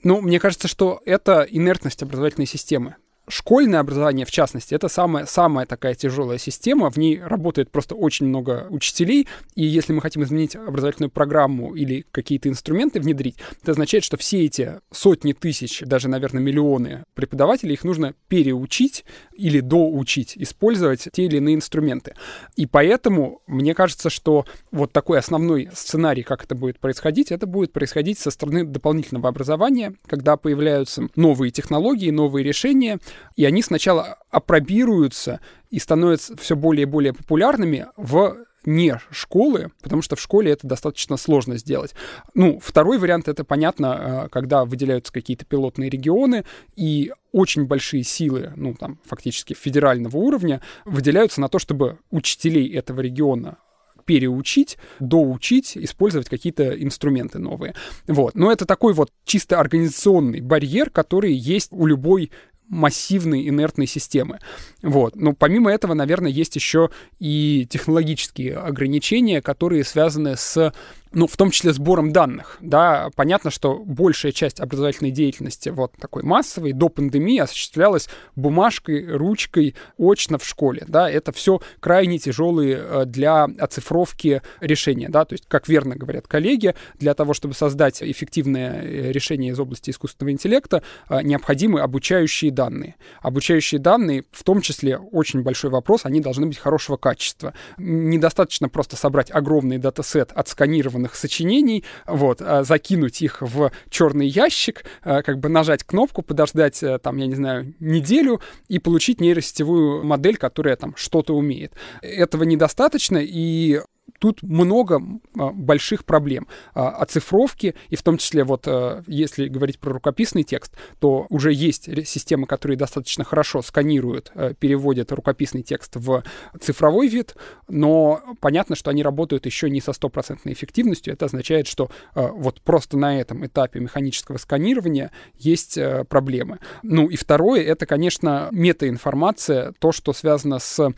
Ну, 0.04 0.22
мне 0.22 0.40
кажется, 0.40 0.68
что 0.68 1.02
это 1.06 1.42
инертность 1.44 2.02
образовательной 2.02 2.48
системы 2.48 2.96
школьное 3.32 3.80
образование, 3.80 4.26
в 4.26 4.32
частности, 4.32 4.76
это 4.76 4.88
самая, 4.88 5.26
самая 5.26 5.66
такая 5.66 5.96
тяжелая 5.96 6.38
система. 6.38 6.90
В 6.92 6.98
ней 6.98 7.20
работает 7.22 7.72
просто 7.72 7.96
очень 7.96 8.28
много 8.28 8.68
учителей. 8.70 9.28
И 9.56 9.64
если 9.64 9.94
мы 9.94 10.02
хотим 10.02 10.24
изменить 10.24 10.56
образовательную 10.56 11.10
программу 11.10 11.74
или 11.74 12.06
какие-то 12.12 12.50
инструменты 12.50 13.00
внедрить, 13.00 13.38
это 13.62 13.72
означает, 13.72 14.04
что 14.04 14.18
все 14.18 14.46
эти 14.46 14.80
сотни 14.92 15.34
тысяч, 15.34 15.82
даже, 15.82 16.10
наверное, 16.10 16.42
миллионы 16.42 17.06
преподавателей, 17.14 17.74
их 17.74 17.84
нужно 17.84 18.14
переучить 18.28 19.06
или 19.34 19.60
доучить, 19.60 20.38
использовать 20.38 21.08
те 21.12 21.26
или 21.26 21.38
иные 21.38 21.56
инструменты. 21.56 22.14
И 22.56 22.66
поэтому 22.66 23.42
мне 23.48 23.74
кажется, 23.74 24.10
что 24.10 24.46
вот 24.72 24.92
такой 24.92 25.20
основной 25.20 25.70
сценарий, 25.74 26.24
как 26.24 26.44
это 26.44 26.56
будет 26.56 26.80
происходить, 26.80 27.32
это 27.32 27.48
будет 27.48 27.72
происходить 27.72 28.20
со 28.20 28.30
стороны 28.30 28.66
дополнительного 28.66 29.30
образования, 29.30 29.96
когда 30.06 30.38
появляются 30.38 31.08
новые 31.16 31.52
технологии, 31.52 32.12
новые 32.12 32.44
решения, 32.44 33.00
и 33.36 33.46
они 33.46 33.62
сначала 33.62 34.18
апробируются 34.30 35.40
и 35.70 35.80
становятся 35.80 36.36
все 36.38 36.56
более 36.56 36.84
и 36.84 36.86
более 36.86 37.14
популярными 37.14 37.88
в 37.98 38.38
не 38.66 39.00
школы, 39.10 39.72
потому 39.82 40.02
что 40.02 40.16
в 40.16 40.22
школе 40.22 40.52
это 40.52 40.68
достаточно 40.68 41.18
сложно 41.18 41.58
сделать. 41.58 41.96
Ну, 42.34 42.60
второй 42.60 42.98
вариант 43.00 43.28
это 43.28 43.44
понятно, 43.44 44.26
э, 44.26 44.30
когда 44.30 44.66
выделяются 44.66 45.12
какие-то 45.12 45.46
пилотные 45.46 45.90
регионы 45.90 46.46
и 46.76 47.12
очень 47.32 47.66
большие 47.66 48.04
силы, 48.04 48.54
ну, 48.56 48.76
там, 48.76 49.00
фактически 49.06 49.54
федерального 49.54 50.18
уровня, 50.18 50.62
выделяются 50.86 51.42
на 51.42 51.50
то, 51.50 51.60
чтобы 51.60 51.98
учителей 52.12 52.70
этого 52.74 53.02
региона 53.02 53.58
переучить, 54.06 54.78
доучить, 55.00 55.78
использовать 55.78 56.28
какие-то 56.28 56.72
инструменты 56.82 57.40
новые. 57.40 57.76
Вот. 58.08 58.36
Но 58.36 58.52
это 58.52 58.66
такой 58.66 58.94
вот 58.94 59.12
чисто 59.26 59.60
организационный 59.60 60.42
барьер, 60.42 60.90
который 60.90 61.34
есть 61.34 61.70
у 61.72 61.86
любой 61.86 62.32
массивной 62.72 63.48
инертной 63.48 63.86
системы. 63.86 64.40
Вот. 64.82 65.16
Но 65.16 65.34
помимо 65.34 65.72
этого, 65.72 65.94
наверное, 65.94 66.32
есть 66.32 66.56
еще 66.56 66.90
и 67.20 67.68
технологические 67.70 68.56
ограничения, 68.56 69.42
которые 69.42 69.84
связаны 69.84 70.38
с 70.38 70.74
ну, 71.14 71.28
в 71.28 71.36
том 71.36 71.52
числе 71.52 71.74
сбором 71.74 72.14
данных, 72.14 72.58
да, 72.62 73.10
понятно, 73.16 73.52
что 73.52 73.78
большая 73.78 74.32
часть 74.32 74.60
образовательной 74.60 75.12
деятельности 75.12 75.70
вот 75.70 75.94
такой 76.00 76.24
массовой 76.24 76.72
до 76.74 76.90
пандемии 76.90 77.40
осуществлялась 77.40 78.08
бумажкой, 78.36 79.06
ручкой, 79.12 79.76
очно 79.98 80.38
в 80.38 80.46
школе, 80.46 80.84
да, 80.88 81.10
это 81.10 81.32
все 81.32 81.62
крайне 81.80 82.18
тяжелые 82.18 82.78
э, 82.82 83.06
для 83.06 83.44
оцифровки 83.44 84.42
решения, 84.62 85.10
да, 85.10 85.26
то 85.26 85.34
есть, 85.34 85.46
как 85.48 85.68
верно 85.68 85.96
говорят 85.96 86.28
коллеги, 86.28 86.76
для 86.98 87.14
того, 87.14 87.34
чтобы 87.34 87.56
создать 87.56 88.02
эффективное 88.02 88.82
э, 88.82 89.12
решение 89.12 89.52
из 89.52 89.60
области 89.60 89.90
искусственного 89.90 90.32
интеллекта, 90.32 90.82
э, 91.10 91.22
необходимы 91.24 91.82
обучающие 91.82 92.52
данные. 92.52 92.96
Обучающие 93.22 93.80
данные, 93.80 94.24
в 94.32 94.44
том 94.44 94.62
числе, 94.62 94.98
очень 94.98 95.42
большой 95.42 95.72
вопрос, 95.72 96.06
они 96.06 96.22
должны 96.22 96.46
быть 96.46 96.58
хорошего 96.58 96.96
качества. 96.96 97.54
Недостаточно 97.78 98.70
просто 98.70 98.96
собрать 98.96 99.30
огромный 99.32 99.78
датасет, 99.78 100.32
отсканированный 100.34 101.01
собранных 101.02 101.16
сочинений, 101.16 101.84
вот, 102.08 102.42
а, 102.42 102.64
закинуть 102.64 103.22
их 103.22 103.42
в 103.42 103.72
черный 103.90 104.28
ящик, 104.28 104.84
а, 105.04 105.22
как 105.22 105.40
бы 105.40 105.50
нажать 105.50 105.84
кнопку, 105.84 106.22
подождать, 106.22 106.84
э, 106.84 107.00
там, 107.00 107.18
я 107.18 107.28
не 107.28 107.36
знаю, 107.36 107.74
неделю 107.80 108.42
и 108.70 108.80
получить 108.80 109.22
нейросетевую 109.22 110.04
модель, 110.04 110.38
которая 110.38 110.76
там 110.76 110.94
что-то 110.96 111.36
умеет. 111.36 111.74
Этого 112.02 112.44
недостаточно, 112.44 113.20
и 113.22 113.82
тут 114.22 114.44
много 114.44 115.02
а, 115.38 115.50
больших 115.52 116.06
проблем 116.06 116.48
а, 116.74 116.90
оцифровки, 116.90 117.74
и 117.90 117.96
в 117.96 118.04
том 118.04 118.18
числе 118.18 118.44
вот 118.44 118.68
а, 118.68 119.04
если 119.08 119.48
говорить 119.48 119.80
про 119.80 119.94
рукописный 119.94 120.44
текст, 120.44 120.76
то 121.00 121.26
уже 121.30 121.52
есть 121.52 121.90
системы, 122.08 122.46
которые 122.46 122.78
достаточно 122.78 123.24
хорошо 123.24 123.64
сканируют, 123.64 124.32
переводят 124.60 125.12
рукописный 125.12 125.64
текст 125.64 125.96
в 125.96 126.24
цифровой 126.60 127.08
вид, 127.08 127.36
но 127.68 128.22
понятно, 128.40 128.76
что 128.76 128.92
они 128.92 129.02
работают 129.02 129.46
еще 129.48 129.70
не 129.70 129.82
со 129.82 129.94
стопроцентной 129.94 130.54
эффективностью. 130.54 131.14
Это 131.14 131.26
означает, 131.26 131.68
что 131.68 131.90
вот 132.14 132.62
просто 132.62 132.98
на 132.98 133.20
этом 133.20 133.46
этапе 133.46 133.80
механического 133.80 134.38
сканирования 134.38 135.12
есть 135.36 135.80
проблемы. 136.10 136.60
Ну 136.84 137.08
и 137.08 137.16
второе, 137.16 137.64
это, 137.64 137.86
конечно, 137.86 138.50
метаинформация, 138.52 139.74
то, 139.80 139.92
что 139.92 140.14
связано 140.14 140.60
с 140.60 140.94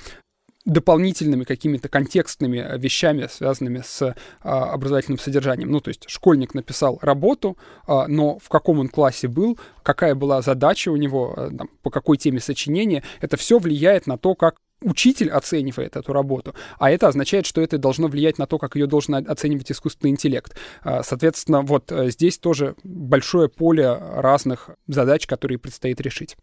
дополнительными 0.66 1.44
какими-то 1.44 1.90
контекстными 1.90 2.58
э, 2.58 2.78
вещами, 2.78 3.28
связанными 3.30 3.82
с 3.86 4.16
а, 4.42 4.72
образовательным 4.72 5.20
содержанием. 5.20 5.70
Ну, 5.70 5.82
то 5.82 5.90
есть 5.90 6.06
школьник 6.08 6.54
написал 6.54 7.00
работу, 7.02 7.58
а, 7.86 8.08
но 8.08 8.40
в 8.40 8.48
каком 8.48 8.80
он 8.80 8.88
классе 8.88 9.28
был, 9.28 9.60
какая 9.84 10.16
была 10.16 10.42
задача 10.42 10.90
у 10.90 10.96
него, 10.96 11.34
а, 11.36 11.50
там, 11.50 11.70
по 11.82 11.90
какой 11.90 12.18
теме 12.18 12.40
сочинения, 12.40 13.04
это 13.20 13.36
все 13.36 13.60
влияет 13.60 14.08
на 14.08 14.18
то, 14.18 14.36
как 14.36 14.56
учитель 14.82 15.30
оценивает 15.30 15.96
эту 15.96 16.12
работу, 16.12 16.54
а 16.78 16.92
это 16.92 17.08
означает, 17.08 17.46
что 17.46 17.62
это 17.62 17.78
должно 17.78 18.08
влиять 18.08 18.38
на 18.38 18.48
то, 18.48 18.58
как 18.58 18.76
ее 18.76 18.86
должен 18.86 19.16
оценивать 19.16 19.72
искусственный 19.72 20.12
интеллект. 20.12 20.58
Соответственно, 20.84 21.62
вот 21.62 21.90
здесь 22.08 22.38
тоже 22.38 22.76
большое 22.84 23.48
поле 23.48 23.98
разных 23.98 24.72
задач, 24.88 25.26
которые 25.26 25.58
предстоит 25.58 26.02
решить. 26.02 26.36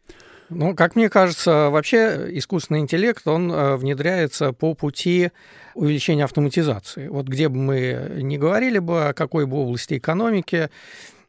Ну, 0.50 0.74
как 0.74 0.96
мне 0.96 1.08
кажется, 1.08 1.70
вообще 1.70 2.26
искусственный 2.36 2.80
интеллект, 2.80 3.26
он 3.26 3.52
э, 3.52 3.76
внедряется 3.76 4.52
по 4.52 4.74
пути 4.74 5.30
увеличения 5.74 6.24
автоматизации. 6.24 7.06
Вот 7.06 7.28
где 7.28 7.48
бы 7.48 7.56
мы 7.56 8.10
ни 8.16 8.36
говорили 8.36 8.80
бы, 8.80 9.08
о 9.08 9.12
какой 9.12 9.46
бы 9.46 9.58
области 9.58 9.96
экономики, 9.96 10.68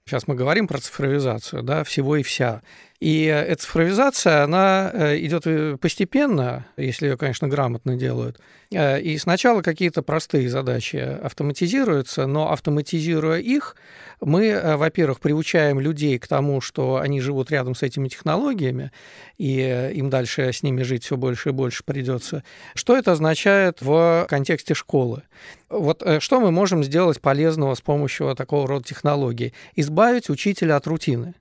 сейчас 0.06 0.28
мы 0.28 0.34
говорим 0.34 0.68
про 0.68 0.80
цифровизацию, 0.80 1.62
да, 1.62 1.84
всего 1.84 2.16
и 2.16 2.24
вся. 2.24 2.64
И 3.02 3.24
эта 3.24 3.64
цифровизация, 3.64 4.44
она 4.44 4.92
э, 4.94 5.18
идет 5.26 5.48
э, 5.48 5.76
постепенно, 5.82 6.68
если 6.78 7.08
ее, 7.08 7.18
конечно, 7.18 7.48
грамотно 7.48 7.96
делают. 7.96 8.40
Э, 8.72 9.02
и 9.02 9.18
сначала 9.18 9.64
какие-то 9.64 10.04
простые 10.04 10.48
задачи 10.50 10.98
автоматизируются, 10.98 12.28
но 12.28 12.52
автоматизируя 12.52 13.40
их, 13.40 13.76
мы, 14.22 14.78
во-первых, 14.78 15.20
приучаем 15.20 15.80
людей 15.80 16.20
к 16.20 16.28
тому, 16.28 16.62
что 16.62 16.98
они 16.98 17.22
живут 17.22 17.50
рядом 17.50 17.74
с 17.74 17.82
этими 17.82 18.08
технологиями, 18.08 18.92
и 19.40 19.92
им 19.96 20.12
дальше 20.12 20.54
с 20.54 20.62
ними 20.62 20.84
жить 20.84 21.04
все 21.04 21.18
больше 21.18 21.50
и 21.50 21.54
больше 21.54 21.84
придется. 21.84 22.44
Что 22.76 22.96
это 22.96 23.14
означает 23.14 23.82
в 23.82 24.28
контексте 24.30 24.76
школы? 24.76 25.24
Вот 25.70 26.04
что 26.20 26.40
мы 26.40 26.52
можем 26.52 26.84
сделать 26.84 27.20
полезного 27.20 27.74
с 27.74 27.82
помощью 27.82 28.36
такого 28.36 28.68
рода 28.68 28.86
технологий? 28.86 29.56
Избавить 29.76 30.30
учителя 30.30 30.76
от 30.76 30.86
рутины. 30.86 31.34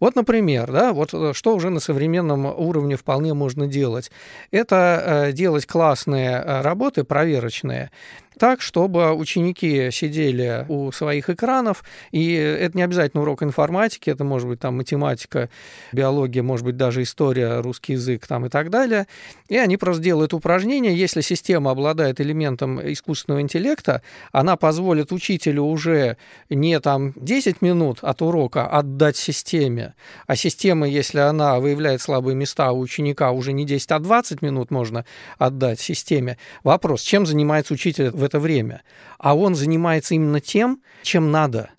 Вот, 0.00 0.16
например, 0.16 0.70
да, 0.70 0.92
вот 0.92 1.12
э, 1.12 1.32
что 1.34 1.54
уже 1.54 1.70
на 1.70 1.80
современном 1.80 2.46
уровне 2.46 2.96
вполне 2.96 3.34
можно 3.34 3.66
делать. 3.66 4.10
Это 4.50 5.26
э, 5.28 5.32
делать 5.32 5.66
классные 5.66 6.30
э, 6.30 6.60
работы 6.62 7.04
проверочные 7.04 7.90
так, 8.38 8.62
чтобы 8.62 9.12
ученики 9.12 9.90
сидели 9.90 10.64
у 10.68 10.90
своих 10.92 11.28
экранов, 11.28 11.84
и 12.10 12.32
это 12.32 12.76
не 12.76 12.82
обязательно 12.82 13.22
урок 13.22 13.42
информатики, 13.42 14.10
это 14.10 14.24
может 14.24 14.48
быть 14.48 14.60
там 14.60 14.76
математика, 14.76 15.50
биология, 15.92 16.42
может 16.42 16.64
быть 16.64 16.76
даже 16.76 17.02
история, 17.02 17.60
русский 17.60 17.92
язык 17.92 18.26
там 18.26 18.46
и 18.46 18.48
так 18.48 18.70
далее, 18.70 19.06
и 19.48 19.56
они 19.56 19.76
просто 19.76 20.02
делают 20.02 20.32
упражнения, 20.32 20.94
если 20.94 21.20
система 21.20 21.72
обладает 21.72 22.20
элементом 22.20 22.80
искусственного 22.92 23.42
интеллекта, 23.42 24.02
она 24.32 24.56
позволит 24.56 25.12
учителю 25.12 25.64
уже 25.64 26.16
не 26.48 26.78
там 26.80 27.12
10 27.16 27.60
минут 27.62 27.98
от 28.02 28.22
урока 28.22 28.66
отдать 28.66 29.16
системе, 29.16 29.94
а 30.26 30.36
система, 30.36 30.88
если 30.88 31.18
она 31.18 31.58
выявляет 31.58 32.00
слабые 32.00 32.34
места 32.34 32.72
у 32.72 32.78
ученика, 32.80 33.32
уже 33.32 33.52
не 33.52 33.66
10, 33.66 33.90
а 33.92 33.98
20 33.98 34.42
минут 34.42 34.70
можно 34.70 35.04
отдать 35.38 35.80
системе. 35.80 36.38
Вопрос, 36.62 37.02
чем 37.02 37.26
занимается 37.26 37.74
учитель 37.74 38.10
в 38.10 38.24
это 38.28 38.38
время? 38.38 38.82
А 39.18 39.36
он 39.36 39.54
занимается 39.54 40.14
именно 40.14 40.40
тем, 40.40 40.80
чем 41.02 41.30
надо. 41.30 41.70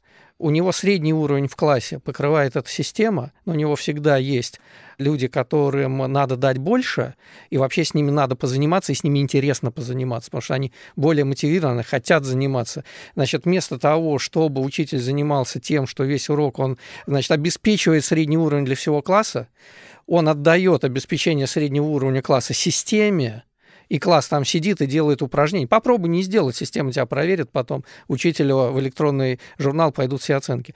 У 0.42 0.52
него 0.52 0.72
средний 0.72 1.14
уровень 1.14 1.50
в 1.50 1.56
классе 1.58 2.00
покрывает 2.00 2.56
эта 2.56 2.70
система, 2.70 3.34
но 3.46 3.52
у 3.52 3.56
него 3.56 3.76
всегда 3.76 4.16
есть 4.16 4.62
люди, 4.98 5.28
которым 5.28 5.98
надо 6.12 6.38
дать 6.38 6.58
больше, 6.58 7.16
и 7.50 7.58
вообще 7.58 7.84
с 7.84 7.94
ними 7.94 8.10
надо 8.10 8.38
позаниматься, 8.38 8.94
и 8.94 8.96
с 8.96 9.04
ними 9.04 9.20
интересно 9.20 9.70
позаниматься, 9.70 10.30
потому 10.30 10.42
что 10.42 10.54
они 10.54 10.72
более 10.96 11.26
мотивированы, 11.26 11.84
хотят 11.84 12.24
заниматься. 12.24 12.86
Значит, 13.16 13.44
вместо 13.44 13.78
того, 13.78 14.18
чтобы 14.18 14.62
учитель 14.62 15.00
занимался 15.00 15.60
тем, 15.60 15.88
что 15.88 16.06
весь 16.06 16.30
урок 16.30 16.60
он, 16.60 16.78
значит, 17.06 17.32
обеспечивает 17.32 18.06
средний 18.06 18.38
уровень 18.38 18.64
для 18.64 18.76
всего 18.76 19.02
класса, 19.02 19.50
он 20.08 20.30
отдает 20.30 20.86
обеспечение 20.86 21.48
среднего 21.48 21.86
уровня 21.86 22.22
класса 22.22 22.54
системе, 22.54 23.44
и 23.90 24.00
класс 24.00 24.28
там 24.28 24.46
сидит 24.46 24.82
и 24.82 24.86
делает 24.86 25.22
упражнения. 25.22 25.68
Попробуй 25.68 26.10
не 26.10 26.22
сделать, 26.22 26.56
система 26.56 26.92
тебя 26.92 27.06
проверит 27.06 27.52
потом. 27.52 27.84
Учителю 28.08 28.72
в 28.72 28.80
электронный 28.80 29.40
журнал 29.58 29.92
пойдут 29.92 30.22
все 30.22 30.36
оценки. 30.36 30.74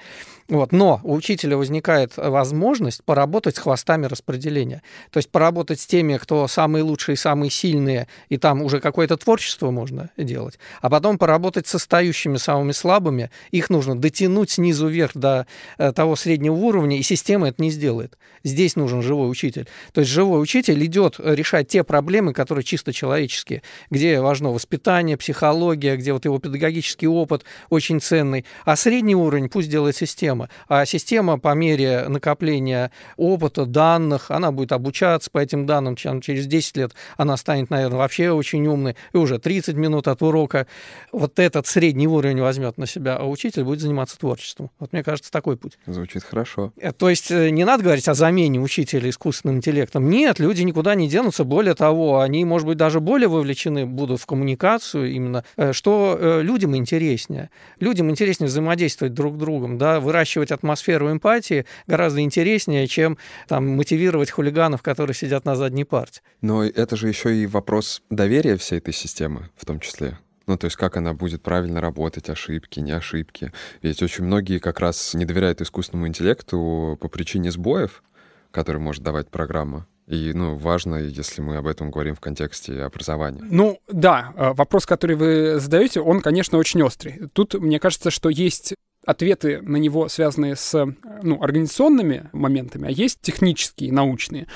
Вот. 0.50 0.72
Но 0.72 1.00
у 1.04 1.14
учителя 1.14 1.58
возникает 1.58 2.14
возможность 2.18 3.04
поработать 3.04 3.56
с 3.56 3.60
хвостами 3.60 4.06
распределения. 4.06 4.82
То 5.12 5.18
есть 5.18 5.30
поработать 5.30 5.80
с 5.80 5.86
теми, 5.86 6.18
кто 6.18 6.48
самые 6.48 6.84
лучшие, 6.84 7.16
самые 7.16 7.50
сильные, 7.50 8.08
и 8.30 8.38
там 8.38 8.62
уже 8.62 8.80
какое-то 8.80 9.18
творчество 9.18 9.72
можно 9.72 10.10
делать. 10.18 10.60
А 10.82 10.90
потом 10.90 11.18
поработать 11.18 11.68
с 11.68 11.76
остающими 11.76 12.38
самыми 12.38 12.72
слабыми. 12.72 13.32
Их 13.52 13.70
нужно 13.70 13.98
дотянуть 13.98 14.52
снизу 14.52 14.88
вверх 14.88 15.12
до 15.16 15.48
э, 15.78 15.92
того 15.94 16.16
среднего 16.16 16.56
уровня, 16.56 16.98
и 16.98 17.04
система 17.04 17.48
это 17.50 17.62
не 17.62 17.72
сделает. 17.72 18.18
Здесь 18.44 18.76
нужен 18.76 19.02
живой 19.02 19.32
учитель. 19.32 19.68
То 19.94 20.02
есть 20.02 20.12
живой 20.12 20.42
учитель 20.42 20.84
идет 20.86 21.16
решать 21.20 21.70
те 21.70 21.84
проблемы, 21.84 22.34
которые 22.34 22.64
чисто 22.66 22.92
человеческие, 22.92 23.64
где 23.90 24.20
важно 24.20 24.52
воспитание, 24.52 25.16
психология, 25.16 25.96
где 25.96 26.12
вот 26.12 26.26
его 26.26 26.40
педагогический 26.40 27.08
опыт 27.08 27.46
очень 27.70 28.02
ценный. 28.02 28.46
А 28.66 28.76
средний 28.76 29.16
уровень 29.16 29.50
пусть 29.50 29.70
делает 29.70 29.96
система. 29.96 30.33
А 30.68 30.86
система 30.86 31.40
по 31.40 31.54
мере 31.54 32.08
накопления 32.08 32.92
опыта, 33.18 33.66
данных, 33.66 34.32
она 34.32 34.52
будет 34.52 34.72
обучаться 34.72 35.30
по 35.32 35.40
этим 35.40 35.66
данным. 35.66 35.96
Через 35.96 36.48
10 36.48 36.78
лет 36.78 36.92
она 37.18 37.38
станет, 37.38 37.70
наверное, 37.70 37.98
вообще 37.98 38.32
очень 38.32 38.66
умной. 38.68 38.96
И 39.14 39.18
уже 39.18 39.40
30 39.40 39.76
минут 39.76 40.08
от 40.08 40.22
урока 40.22 40.68
вот 41.12 41.40
этот 41.40 41.68
средний 41.68 42.08
уровень 42.08 42.42
возьмет 42.42 42.78
на 42.78 42.88
себя, 42.88 43.18
а 43.18 43.26
учитель 43.26 43.64
будет 43.64 43.80
заниматься 43.80 44.18
творчеством. 44.18 44.70
Вот 44.80 44.94
мне 44.94 45.04
кажется, 45.04 45.32
такой 45.32 45.58
путь. 45.58 45.78
Звучит 45.86 46.24
хорошо. 46.24 46.72
Э, 46.78 46.92
то 46.92 47.10
есть 47.10 47.32
э, 47.32 47.50
не 47.50 47.66
надо 47.66 47.84
говорить 47.84 48.08
о 48.08 48.14
замене 48.14 48.60
учителя 48.60 49.10
искусственным 49.10 49.58
интеллектом. 49.58 50.10
Нет, 50.10 50.40
люди 50.40 50.62
никуда 50.62 50.96
не 50.96 51.08
денутся. 51.08 51.44
Более 51.44 51.76
того, 51.76 52.20
они, 52.20 52.46
может 52.46 52.68
быть, 52.68 52.78
даже 52.78 53.00
более 53.00 53.28
вовлечены 53.28 53.86
будут 53.86 54.22
в 54.22 54.26
коммуникацию 54.26 55.12
именно, 55.12 55.44
э, 55.58 55.74
что 55.74 56.40
людям 56.42 56.76
интереснее. 56.76 57.50
Людям 57.80 58.10
интереснее 58.10 58.48
взаимодействовать 58.48 59.14
друг 59.14 59.36
с 59.36 59.38
другом, 59.38 59.78
да, 59.78 60.00
выращивать 60.24 60.52
атмосферу 60.52 61.12
эмпатии 61.12 61.66
гораздо 61.86 62.22
интереснее, 62.22 62.88
чем 62.88 63.18
там, 63.48 63.68
мотивировать 63.76 64.32
хулиганов, 64.32 64.82
которые 64.82 65.16
сидят 65.16 65.46
на 65.46 65.56
задней 65.56 65.84
парте. 65.84 66.22
Но 66.42 66.64
это 66.64 66.96
же 66.96 67.10
еще 67.10 67.36
и 67.36 67.46
вопрос 67.46 68.02
доверия 68.10 68.56
всей 68.56 68.78
этой 68.78 68.94
системы 68.94 69.50
в 69.58 69.66
том 69.66 69.80
числе. 69.80 70.18
Ну, 70.48 70.58
то 70.58 70.66
есть 70.66 70.78
как 70.78 70.98
она 70.98 71.14
будет 71.14 71.42
правильно 71.42 71.82
работать, 71.82 72.30
ошибки, 72.30 72.80
не 72.80 72.92
ошибки. 72.92 73.52
Ведь 73.82 74.02
очень 74.02 74.24
многие 74.24 74.60
как 74.60 74.80
раз 74.80 75.14
не 75.14 75.26
доверяют 75.26 75.62
искусственному 75.62 76.08
интеллекту 76.08 76.98
по 77.02 77.08
причине 77.10 77.52
сбоев, 77.52 78.04
которые 78.52 78.82
может 78.82 79.04
давать 79.04 79.30
программа. 79.30 79.88
И, 80.08 80.34
ну, 80.34 80.56
важно, 80.56 80.96
если 80.98 81.42
мы 81.42 81.58
об 81.58 81.66
этом 81.66 81.90
говорим 81.90 82.16
в 82.16 82.20
контексте 82.20 82.84
образования. 82.84 83.42
Ну, 83.50 83.80
да, 83.90 84.34
э, 84.36 84.54
вопрос, 84.54 84.86
который 84.86 85.16
вы 85.16 85.60
задаете, 85.60 86.02
он, 86.02 86.22
конечно, 86.22 86.58
очень 86.58 86.82
острый. 86.82 87.30
Тут, 87.32 87.54
мне 87.54 87.80
кажется, 87.80 88.12
что 88.12 88.30
есть 88.30 88.76
ответы 89.06 89.62
на 89.62 89.78
него, 89.78 90.08
связанные 90.08 90.56
с 90.56 90.86
ну, 91.22 91.42
организационными 91.42 92.30
моментами, 92.34 92.88
а 92.88 92.92
есть 92.92 93.20
технические, 93.22 93.92
научные. 93.92 94.48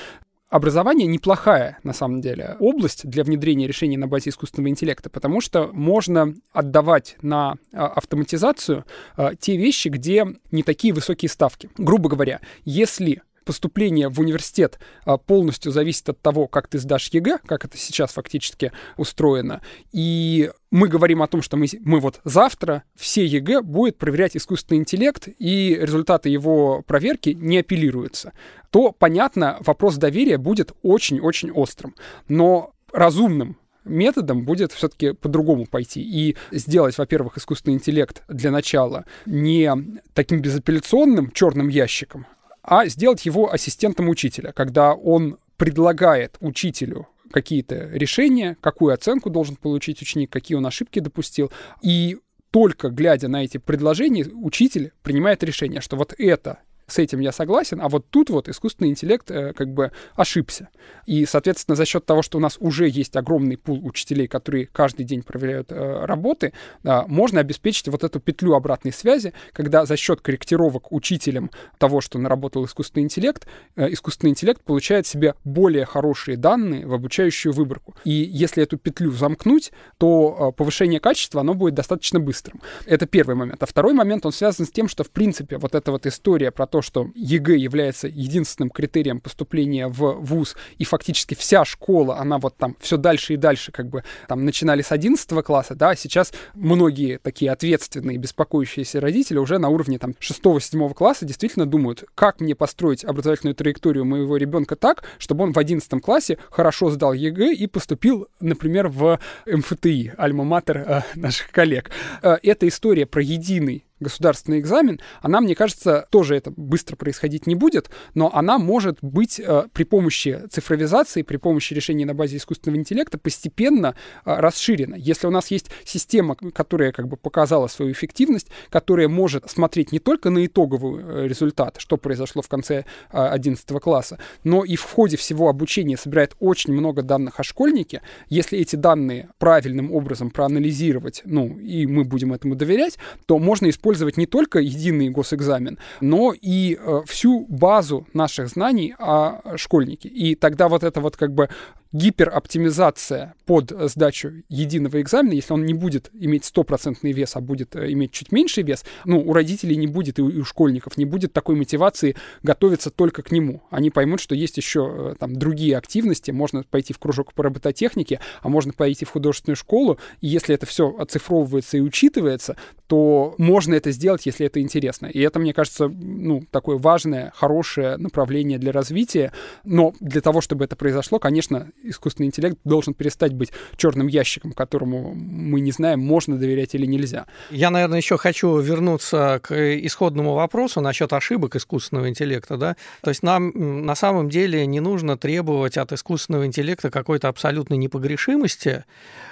Образование 0.50 1.06
неплохая, 1.06 1.78
на 1.82 1.92
самом 1.92 2.22
деле, 2.22 2.56
область 2.58 3.06
для 3.06 3.22
внедрения 3.22 3.66
решений 3.66 3.98
на 3.98 4.06
базе 4.08 4.30
искусственного 4.30 4.70
интеллекта, 4.70 5.10
потому 5.10 5.42
что 5.42 5.68
можно 5.74 6.34
отдавать 6.52 7.18
на 7.20 7.56
а, 7.74 7.88
автоматизацию 7.88 8.86
а, 9.14 9.34
те 9.34 9.58
вещи, 9.58 9.88
где 9.88 10.26
не 10.50 10.62
такие 10.62 10.94
высокие 10.94 11.28
ставки. 11.28 11.68
Грубо 11.76 12.08
говоря, 12.08 12.40
если 12.64 13.20
поступление 13.48 14.10
в 14.10 14.20
университет 14.20 14.78
а, 15.06 15.16
полностью 15.16 15.72
зависит 15.72 16.06
от 16.10 16.20
того, 16.20 16.48
как 16.48 16.68
ты 16.68 16.78
сдашь 16.78 17.08
ЕГЭ, 17.08 17.38
как 17.46 17.64
это 17.64 17.78
сейчас 17.78 18.12
фактически 18.12 18.72
устроено. 18.98 19.62
И 19.90 20.50
мы 20.70 20.88
говорим 20.88 21.22
о 21.22 21.28
том, 21.28 21.40
что 21.40 21.56
мы, 21.56 21.66
мы 21.80 21.98
вот 22.00 22.20
завтра 22.24 22.82
все 22.94 23.24
ЕГЭ 23.24 23.62
будет 23.62 23.96
проверять 23.96 24.36
искусственный 24.36 24.80
интеллект, 24.80 25.28
и 25.38 25.78
результаты 25.80 26.28
его 26.28 26.82
проверки 26.82 27.30
не 27.30 27.60
апеллируются, 27.60 28.34
то, 28.68 28.92
понятно, 28.92 29.56
вопрос 29.60 29.96
доверия 29.96 30.36
будет 30.36 30.72
очень-очень 30.82 31.50
острым. 31.50 31.94
Но 32.28 32.74
разумным 32.92 33.56
методом 33.86 34.44
будет 34.44 34.72
все-таки 34.72 35.12
по-другому 35.12 35.64
пойти. 35.64 36.02
И 36.02 36.36
сделать, 36.50 36.98
во-первых, 36.98 37.38
искусственный 37.38 37.76
интеллект 37.76 38.22
для 38.28 38.50
начала 38.50 39.06
не 39.24 39.72
таким 40.12 40.42
безапелляционным 40.42 41.30
черным 41.30 41.68
ящиком, 41.68 42.26
а 42.62 42.86
сделать 42.86 43.24
его 43.26 43.52
ассистентом 43.52 44.08
учителя, 44.08 44.52
когда 44.52 44.94
он 44.94 45.38
предлагает 45.56 46.36
учителю 46.40 47.08
какие-то 47.30 47.88
решения, 47.90 48.56
какую 48.60 48.94
оценку 48.94 49.30
должен 49.30 49.56
получить 49.56 50.00
ученик, 50.02 50.30
какие 50.30 50.56
он 50.56 50.66
ошибки 50.66 51.00
допустил. 51.00 51.52
И 51.82 52.18
только 52.50 52.88
глядя 52.88 53.28
на 53.28 53.44
эти 53.44 53.58
предложения, 53.58 54.24
учитель 54.24 54.92
принимает 55.02 55.42
решение, 55.42 55.80
что 55.80 55.96
вот 55.96 56.14
это 56.16 56.60
с 56.88 56.98
этим 56.98 57.20
я 57.20 57.32
согласен, 57.32 57.80
а 57.80 57.88
вот 57.88 58.06
тут 58.10 58.30
вот 58.30 58.48
искусственный 58.48 58.90
интеллект 58.90 59.30
э, 59.30 59.52
как 59.52 59.72
бы 59.72 59.92
ошибся. 60.16 60.68
И, 61.06 61.26
соответственно, 61.26 61.76
за 61.76 61.84
счет 61.84 62.04
того, 62.04 62.22
что 62.22 62.38
у 62.38 62.40
нас 62.40 62.56
уже 62.58 62.88
есть 62.88 63.14
огромный 63.16 63.56
пул 63.56 63.84
учителей, 63.86 64.26
которые 64.26 64.66
каждый 64.66 65.04
день 65.04 65.22
проверяют 65.22 65.70
э, 65.70 66.04
работы, 66.04 66.52
э, 66.84 67.02
можно 67.06 67.40
обеспечить 67.40 67.88
вот 67.88 68.04
эту 68.04 68.20
петлю 68.20 68.54
обратной 68.54 68.92
связи, 68.92 69.32
когда 69.52 69.84
за 69.86 69.96
счет 69.96 70.20
корректировок 70.20 70.92
учителем 70.92 71.50
того, 71.78 72.00
что 72.00 72.18
наработал 72.18 72.64
искусственный 72.64 73.04
интеллект, 73.04 73.46
э, 73.76 73.92
искусственный 73.92 74.30
интеллект 74.30 74.62
получает 74.62 75.06
себе 75.06 75.34
более 75.44 75.84
хорошие 75.84 76.36
данные 76.36 76.86
в 76.86 76.94
обучающую 76.94 77.52
выборку. 77.52 77.94
И 78.04 78.10
если 78.10 78.62
эту 78.62 78.78
петлю 78.78 79.12
замкнуть, 79.12 79.72
то 79.98 80.50
э, 80.50 80.56
повышение 80.56 81.00
качества, 81.00 81.42
оно 81.42 81.54
будет 81.54 81.74
достаточно 81.74 82.18
быстрым. 82.18 82.62
Это 82.86 83.06
первый 83.06 83.36
момент. 83.36 83.62
А 83.62 83.66
второй 83.66 83.92
момент, 83.92 84.24
он 84.24 84.32
связан 84.32 84.66
с 84.66 84.70
тем, 84.70 84.88
что, 84.88 85.04
в 85.04 85.10
принципе, 85.10 85.58
вот 85.58 85.74
эта 85.74 85.90
вот 85.92 86.06
история 86.06 86.50
про 86.50 86.66
то, 86.66 86.77
то, 86.78 86.82
что 86.82 87.10
ЕГЭ 87.16 87.56
является 87.56 88.06
единственным 88.06 88.70
критерием 88.70 89.20
поступления 89.20 89.88
в 89.88 90.12
ВУЗ, 90.20 90.54
и 90.76 90.84
фактически 90.84 91.34
вся 91.34 91.64
школа, 91.64 92.18
она 92.18 92.38
вот 92.38 92.56
там 92.56 92.76
все 92.78 92.96
дальше 92.96 93.34
и 93.34 93.36
дальше, 93.36 93.72
как 93.72 93.88
бы 93.88 94.04
там 94.28 94.44
начинали 94.44 94.82
с 94.82 94.92
11 94.92 95.28
класса, 95.44 95.74
да, 95.74 95.90
а 95.90 95.96
сейчас 95.96 96.32
многие 96.54 97.18
такие 97.18 97.50
ответственные, 97.50 98.18
беспокоящиеся 98.18 99.00
родители 99.00 99.38
уже 99.38 99.58
на 99.58 99.70
уровне 99.70 99.98
там 99.98 100.14
6-7 100.20 100.94
класса 100.94 101.24
действительно 101.24 101.66
думают, 101.66 102.04
как 102.14 102.40
мне 102.40 102.54
построить 102.54 103.04
образовательную 103.04 103.56
траекторию 103.56 104.04
моего 104.04 104.36
ребенка 104.36 104.76
так, 104.76 105.02
чтобы 105.18 105.42
он 105.42 105.52
в 105.52 105.58
11 105.58 106.00
классе 106.00 106.38
хорошо 106.48 106.90
сдал 106.90 107.12
ЕГЭ 107.12 107.54
и 107.54 107.66
поступил, 107.66 108.28
например, 108.38 108.86
в 108.86 109.18
МФТИ, 109.46 110.14
альма-матер 110.16 110.78
э, 110.78 111.02
наших 111.16 111.50
коллег. 111.50 111.90
Э, 112.22 112.36
эта 112.40 112.68
история 112.68 113.06
про 113.06 113.20
единый 113.20 113.87
государственный 114.00 114.60
экзамен, 114.60 115.00
она, 115.20 115.40
мне 115.40 115.54
кажется, 115.54 116.06
тоже 116.10 116.36
это 116.36 116.50
быстро 116.50 116.96
происходить 116.96 117.46
не 117.46 117.54
будет, 117.54 117.90
но 118.14 118.30
она 118.34 118.58
может 118.58 118.98
быть 119.02 119.40
э, 119.40 119.64
при 119.72 119.84
помощи 119.84 120.42
цифровизации, 120.50 121.22
при 121.22 121.36
помощи 121.36 121.74
решений 121.74 122.04
на 122.04 122.14
базе 122.14 122.36
искусственного 122.36 122.78
интеллекта 122.80 123.18
постепенно 123.18 123.94
э, 124.24 124.40
расширена. 124.40 124.94
Если 124.96 125.26
у 125.26 125.30
нас 125.30 125.50
есть 125.50 125.70
система, 125.84 126.36
которая 126.36 126.92
как 126.92 127.08
бы 127.08 127.16
показала 127.16 127.66
свою 127.66 127.92
эффективность, 127.92 128.48
которая 128.70 129.08
может 129.08 129.50
смотреть 129.50 129.92
не 129.92 129.98
только 129.98 130.30
на 130.30 130.46
итоговый 130.46 131.02
э, 131.02 131.28
результат, 131.28 131.76
что 131.78 131.96
произошло 131.96 132.42
в 132.42 132.48
конце 132.48 132.84
э, 133.12 133.18
11 133.18 133.68
класса, 133.80 134.18
но 134.44 134.64
и 134.64 134.76
в 134.76 134.82
ходе 134.84 135.16
всего 135.16 135.48
обучения 135.48 135.96
собирает 135.96 136.36
очень 136.40 136.72
много 136.72 137.02
данных 137.02 137.40
о 137.40 137.42
школьнике, 137.42 138.02
если 138.28 138.58
эти 138.58 138.76
данные 138.76 139.30
правильным 139.38 139.92
образом 139.92 140.30
проанализировать, 140.30 141.22
ну, 141.24 141.58
и 141.58 141.86
мы 141.86 142.04
будем 142.04 142.32
этому 142.32 142.54
доверять, 142.54 142.98
то 143.26 143.38
можно 143.38 143.68
использовать 143.68 143.87
не 144.16 144.26
только 144.26 144.58
единый 144.58 145.08
госэкзамен, 145.10 145.78
но 146.00 146.32
и 146.32 146.78
э, 146.78 147.00
всю 147.06 147.46
базу 147.48 148.06
наших 148.14 148.48
знаний 148.48 148.94
о 148.98 149.56
школьнике. 149.56 150.08
И 150.08 150.34
тогда 150.34 150.68
вот 150.68 150.82
это 150.82 151.00
вот 151.00 151.16
как 151.16 151.32
бы 151.32 151.48
гипероптимизация 151.92 153.34
под 153.46 153.72
сдачу 153.90 154.42
единого 154.48 155.00
экзамена, 155.00 155.32
если 155.32 155.54
он 155.54 155.64
не 155.64 155.74
будет 155.74 156.10
иметь 156.12 156.44
стопроцентный 156.44 157.12
вес, 157.12 157.34
а 157.34 157.40
будет 157.40 157.74
э, 157.76 157.92
иметь 157.92 158.12
чуть 158.12 158.30
меньший 158.30 158.62
вес, 158.62 158.84
ну, 159.04 159.20
у 159.20 159.32
родителей 159.32 159.76
не 159.76 159.86
будет 159.86 160.18
и 160.18 160.22
у, 160.22 160.44
школьников 160.44 160.96
не 160.98 161.06
будет 161.06 161.32
такой 161.32 161.56
мотивации 161.56 162.16
готовиться 162.42 162.90
только 162.90 163.22
к 163.22 163.32
нему. 163.32 163.62
Они 163.70 163.90
поймут, 163.90 164.20
что 164.20 164.34
есть 164.34 164.58
еще 164.58 165.12
э, 165.12 165.14
там 165.18 165.36
другие 165.36 165.76
активности, 165.76 166.30
можно 166.30 166.62
пойти 166.62 166.92
в 166.92 166.98
кружок 166.98 167.32
по 167.32 167.42
робототехнике, 167.44 168.20
а 168.42 168.48
можно 168.48 168.72
пойти 168.72 169.04
в 169.04 169.10
художественную 169.10 169.56
школу, 169.56 169.98
и 170.20 170.26
если 170.26 170.54
это 170.54 170.66
все 170.66 170.94
оцифровывается 170.98 171.78
и 171.78 171.80
учитывается, 171.80 172.56
то 172.86 173.34
можно 173.38 173.74
это 173.74 173.92
сделать, 173.92 174.26
если 174.26 174.46
это 174.46 174.60
интересно. 174.60 175.06
И 175.06 175.20
это, 175.20 175.38
мне 175.38 175.52
кажется, 175.52 175.88
ну, 175.88 176.42
такое 176.50 176.78
важное, 176.78 177.32
хорошее 177.36 177.96
направление 177.98 178.58
для 178.58 178.72
развития, 178.72 179.32
но 179.64 179.94
для 180.00 180.20
того, 180.20 180.40
чтобы 180.40 180.64
это 180.64 180.74
произошло, 180.74 181.18
конечно, 181.18 181.70
искусственный 181.82 182.26
интеллект 182.26 182.58
должен 182.64 182.94
перестать 182.94 183.32
быть 183.32 183.52
черным 183.76 184.06
ящиком, 184.06 184.52
которому 184.52 185.14
мы 185.14 185.60
не 185.60 185.72
знаем, 185.72 186.00
можно 186.00 186.36
доверять 186.36 186.74
или 186.74 186.86
нельзя. 186.86 187.26
Я, 187.50 187.70
наверное, 187.70 187.98
еще 187.98 188.16
хочу 188.18 188.58
вернуться 188.58 189.40
к 189.42 189.54
исходному 189.86 190.34
вопросу 190.34 190.80
насчет 190.80 191.12
ошибок 191.12 191.56
искусственного 191.56 192.08
интеллекта. 192.08 192.56
Да? 192.56 192.76
То 193.02 193.10
есть 193.10 193.22
нам 193.22 193.52
на 193.86 193.94
самом 193.94 194.28
деле 194.28 194.66
не 194.66 194.80
нужно 194.80 195.16
требовать 195.16 195.76
от 195.76 195.92
искусственного 195.92 196.46
интеллекта 196.46 196.90
какой-то 196.90 197.28
абсолютной 197.28 197.76
непогрешимости, 197.76 198.84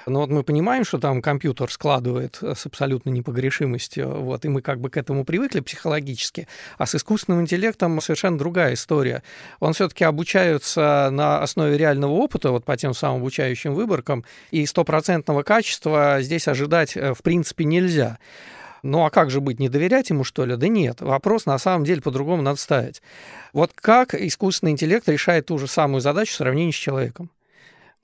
но 0.06 0.20
вот 0.20 0.30
мы 0.30 0.44
понимаем, 0.44 0.84
что 0.84 0.98
там 0.98 1.20
компьютер 1.20 1.70
складывает 1.70 2.38
с 2.40 2.66
абсолютной 2.66 3.12
непогрешимостью, 3.12 4.08
вот, 4.22 4.44
и 4.44 4.48
мы 4.48 4.62
как 4.62 4.80
бы 4.80 4.88
к 4.88 4.96
этому 4.96 5.24
привыкли 5.24 5.60
психологически. 5.60 6.46
А 6.78 6.86
с 6.86 6.94
искусственным 6.94 7.40
интеллектом 7.40 8.00
совершенно 8.00 8.38
другая 8.38 8.74
история. 8.74 9.24
Он 9.58 9.72
все-таки 9.72 10.04
обучается 10.04 11.08
на 11.10 11.42
основе 11.42 11.76
реального 11.76 12.12
опыта, 12.12 12.35
вот 12.44 12.64
по 12.64 12.76
тем 12.76 12.94
самым 12.94 13.20
обучающим 13.20 13.74
выборкам, 13.74 14.24
и 14.50 14.64
стопроцентного 14.66 15.42
качества 15.42 16.18
здесь 16.20 16.48
ожидать 16.48 16.96
э, 16.96 17.14
в 17.14 17.22
принципе 17.22 17.64
нельзя. 17.64 18.18
Ну 18.82 19.04
а 19.04 19.10
как 19.10 19.30
же 19.30 19.40
быть, 19.40 19.58
не 19.58 19.68
доверять 19.68 20.10
ему, 20.10 20.22
что 20.22 20.44
ли? 20.44 20.56
Да 20.56 20.68
нет, 20.68 21.00
вопрос 21.00 21.46
на 21.46 21.58
самом 21.58 21.84
деле 21.84 22.02
по-другому 22.02 22.42
надо 22.42 22.58
ставить. 22.58 23.02
Вот 23.52 23.72
как 23.74 24.14
искусственный 24.14 24.72
интеллект 24.72 25.08
решает 25.08 25.46
ту 25.46 25.58
же 25.58 25.66
самую 25.66 26.00
задачу 26.00 26.32
в 26.32 26.36
сравнении 26.36 26.72
с 26.72 26.76
человеком? 26.76 27.30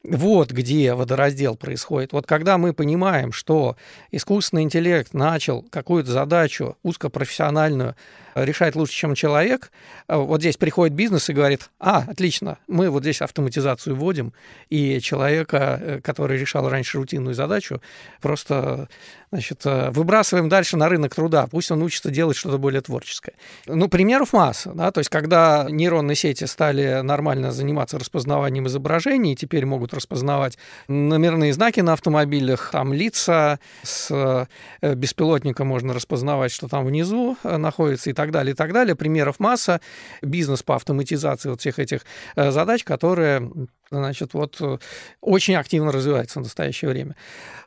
Вот 0.04 0.50
где 0.50 0.94
водораздел 0.94 1.54
происходит. 1.54 2.12
Вот 2.12 2.26
когда 2.26 2.58
мы 2.58 2.72
понимаем, 2.74 3.30
что 3.30 3.76
искусственный 4.10 4.62
интеллект 4.62 5.14
начал 5.14 5.62
какую-то 5.70 6.10
задачу 6.10 6.76
узкопрофессиональную 6.82 7.94
решать 8.34 8.74
лучше, 8.74 8.94
чем 8.94 9.14
человек, 9.14 9.70
э, 10.08 10.16
вот 10.16 10.40
здесь 10.40 10.56
приходит 10.56 10.94
бизнес 10.94 11.28
и 11.28 11.32
говорит, 11.32 11.70
а, 11.78 12.04
отлично, 12.08 12.58
мы 12.66 12.90
вот 12.90 13.02
здесь 13.02 13.20
автоматизацию 13.22 13.94
вводим, 13.94 14.32
и 14.70 15.00
человека, 15.00 15.78
э, 15.80 16.00
который 16.00 16.38
решал 16.38 16.68
раньше 16.68 16.98
рутинную 16.98 17.34
задачу, 17.34 17.80
просто 18.20 18.88
значит, 19.32 19.62
э, 19.64 19.90
выбрасываем 19.90 20.48
дальше 20.48 20.76
на 20.76 20.88
рынок 20.88 21.14
труда, 21.14 21.46
пусть 21.50 21.70
он 21.70 21.82
учится 21.82 22.10
делать 22.10 22.36
что-то 22.36 22.58
более 22.58 22.82
творческое. 22.82 23.34
Ну, 23.66 23.88
примеров 23.88 24.32
масса, 24.32 24.72
да, 24.74 24.92
то 24.92 24.98
есть 24.98 25.10
когда 25.10 25.66
нейронные 25.68 26.14
сети 26.14 26.44
стали 26.44 27.00
нормально 27.00 27.50
заниматься 27.50 27.98
распознаванием 27.98 28.66
изображений, 28.66 29.34
теперь 29.34 29.66
могут 29.66 29.94
распознавать 29.94 30.58
номерные 30.86 31.52
знаки 31.52 31.80
на 31.80 31.94
автомобилях, 31.94 32.70
там 32.72 32.92
лица, 32.92 33.58
с 33.82 34.46
беспилотника 34.82 35.64
можно 35.64 35.94
распознавать, 35.94 36.52
что 36.52 36.68
там 36.68 36.84
внизу 36.84 37.36
находится 37.42 38.10
и 38.10 38.12
так 38.12 38.30
далее, 38.30 38.52
и 38.52 38.56
так 38.56 38.72
далее. 38.72 38.94
Примеров 38.94 39.40
масса. 39.40 39.80
Бизнес 40.20 40.62
по 40.62 40.76
автоматизации 40.76 41.48
вот 41.48 41.60
всех 41.60 41.78
этих 41.78 42.02
э, 42.36 42.50
задач, 42.50 42.84
которые 42.84 43.50
значит, 43.98 44.34
вот 44.34 44.56
э, 44.60 44.78
очень 45.20 45.54
активно 45.54 45.92
развивается 45.92 46.40
в 46.40 46.42
настоящее 46.42 46.90
время. 46.90 47.16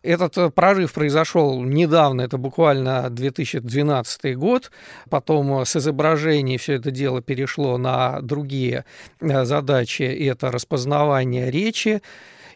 Этот 0.04 0.38
э, 0.38 0.50
прорыв 0.50 0.94
произошел 0.94 1.64
недавно, 1.64 2.22
это 2.22 2.38
буквально 2.38 3.10
2012 3.10 4.38
год. 4.38 4.72
Потом 5.10 5.66
с 5.66 5.76
изображений 5.76 6.58
все 6.58 6.74
это 6.74 6.92
дело 6.92 7.22
перешло 7.22 7.78
на 7.78 8.22
другие 8.22 8.86
задачи. 9.22 10.04
Это 10.04 10.52
распознавание 10.52 11.50
речи, 11.50 12.02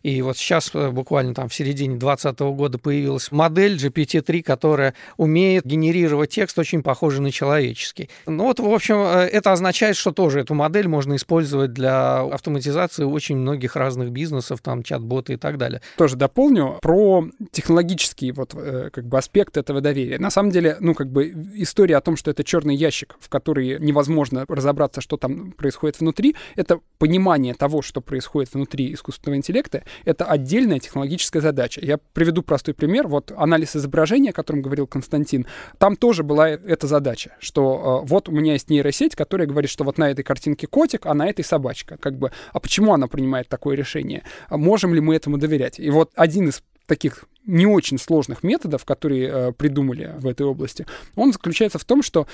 и 0.03 0.21
вот 0.21 0.37
сейчас, 0.37 0.71
э, 0.73 0.89
буквально 0.89 1.33
там 1.33 1.49
в 1.49 1.53
середине 1.53 1.97
2020 1.97 2.39
года, 2.53 2.77
появилась 2.77 3.31
модель 3.31 3.75
GPT-3, 3.75 4.41
которая 4.43 4.93
умеет 5.17 5.65
генерировать 5.65 6.31
текст 6.31 6.57
очень 6.59 6.83
похожий 6.83 7.21
на 7.21 7.31
человеческий. 7.31 8.09
Ну 8.25 8.45
вот, 8.45 8.59
в 8.59 8.67
общем, 8.67 8.97
э, 8.97 9.29
это 9.31 9.51
означает, 9.51 9.95
что 9.95 10.11
тоже 10.11 10.41
эту 10.41 10.53
модель 10.53 10.87
можно 10.87 11.15
использовать 11.15 11.73
для 11.73 12.21
автоматизации 12.21 13.03
очень 13.03 13.37
многих 13.37 13.75
разных 13.75 14.11
бизнесов, 14.11 14.61
там 14.61 14.83
чат-боты 14.83 15.33
и 15.33 15.37
так 15.37 15.57
далее. 15.57 15.81
Тоже 15.97 16.15
дополню 16.15 16.77
про 16.81 17.27
технологический 17.51 18.31
вот 18.31 18.53
э, 18.55 18.89
как 18.91 19.05
бы 19.05 19.17
аспект 19.17 19.57
этого 19.57 19.81
доверия. 19.81 20.19
На 20.19 20.29
самом 20.29 20.51
деле, 20.51 20.77
ну 20.79 20.93
как 20.93 21.11
бы 21.11 21.33
история 21.55 21.97
о 21.97 22.01
том, 22.01 22.15
что 22.15 22.31
это 22.31 22.43
черный 22.43 22.75
ящик, 22.75 23.15
в 23.19 23.29
который 23.29 23.79
невозможно 23.79 24.45
разобраться, 24.47 25.01
что 25.01 25.17
там 25.17 25.51
происходит 25.51 25.99
внутри, 25.99 26.35
это 26.55 26.79
понимание 26.97 27.53
того, 27.53 27.81
что 27.81 28.01
происходит 28.01 28.53
внутри 28.53 28.93
искусственного 28.93 29.37
интеллекта, 29.37 29.83
это 30.05 30.25
отдельная 30.25 30.79
технологическая 30.79 31.41
задача. 31.41 31.81
Я 31.83 31.97
приведу 32.13 32.41
простой 32.41 32.73
пример. 32.73 33.07
Вот 33.07 33.31
анализ 33.35 33.75
изображения, 33.75 34.31
о 34.31 34.33
котором 34.33 34.61
говорил 34.61 34.87
Константин, 34.87 35.45
там 35.77 35.95
тоже 35.95 36.23
была 36.23 36.49
эта 36.49 36.87
задача, 36.87 37.35
что 37.39 38.01
э, 38.03 38.07
вот 38.07 38.29
у 38.29 38.31
меня 38.31 38.53
есть 38.53 38.69
нейросеть, 38.69 39.15
которая 39.15 39.47
говорит, 39.47 39.69
что 39.69 39.83
вот 39.83 39.97
на 39.97 40.09
этой 40.09 40.23
картинке 40.23 40.67
котик, 40.67 41.05
а 41.05 41.13
на 41.13 41.27
этой 41.27 41.43
собачка. 41.43 41.97
Как 41.97 42.17
бы, 42.17 42.31
а 42.53 42.59
почему 42.59 42.93
она 42.93 43.07
принимает 43.07 43.47
такое 43.47 43.75
решение? 43.75 44.23
А 44.47 44.57
можем 44.57 44.93
ли 44.93 45.01
мы 45.01 45.15
этому 45.15 45.37
доверять? 45.37 45.79
И 45.79 45.89
вот 45.89 46.11
один 46.15 46.49
из 46.49 46.63
таких 46.85 47.25
не 47.45 47.65
очень 47.65 47.97
сложных 47.97 48.43
методов, 48.43 48.85
которые 48.85 49.29
э, 49.29 49.51
придумали 49.53 50.13
в 50.17 50.27
этой 50.27 50.45
области, 50.45 50.85
он 51.15 51.31
заключается 51.31 51.79
в 51.79 51.85
том, 51.85 52.03
что 52.03 52.27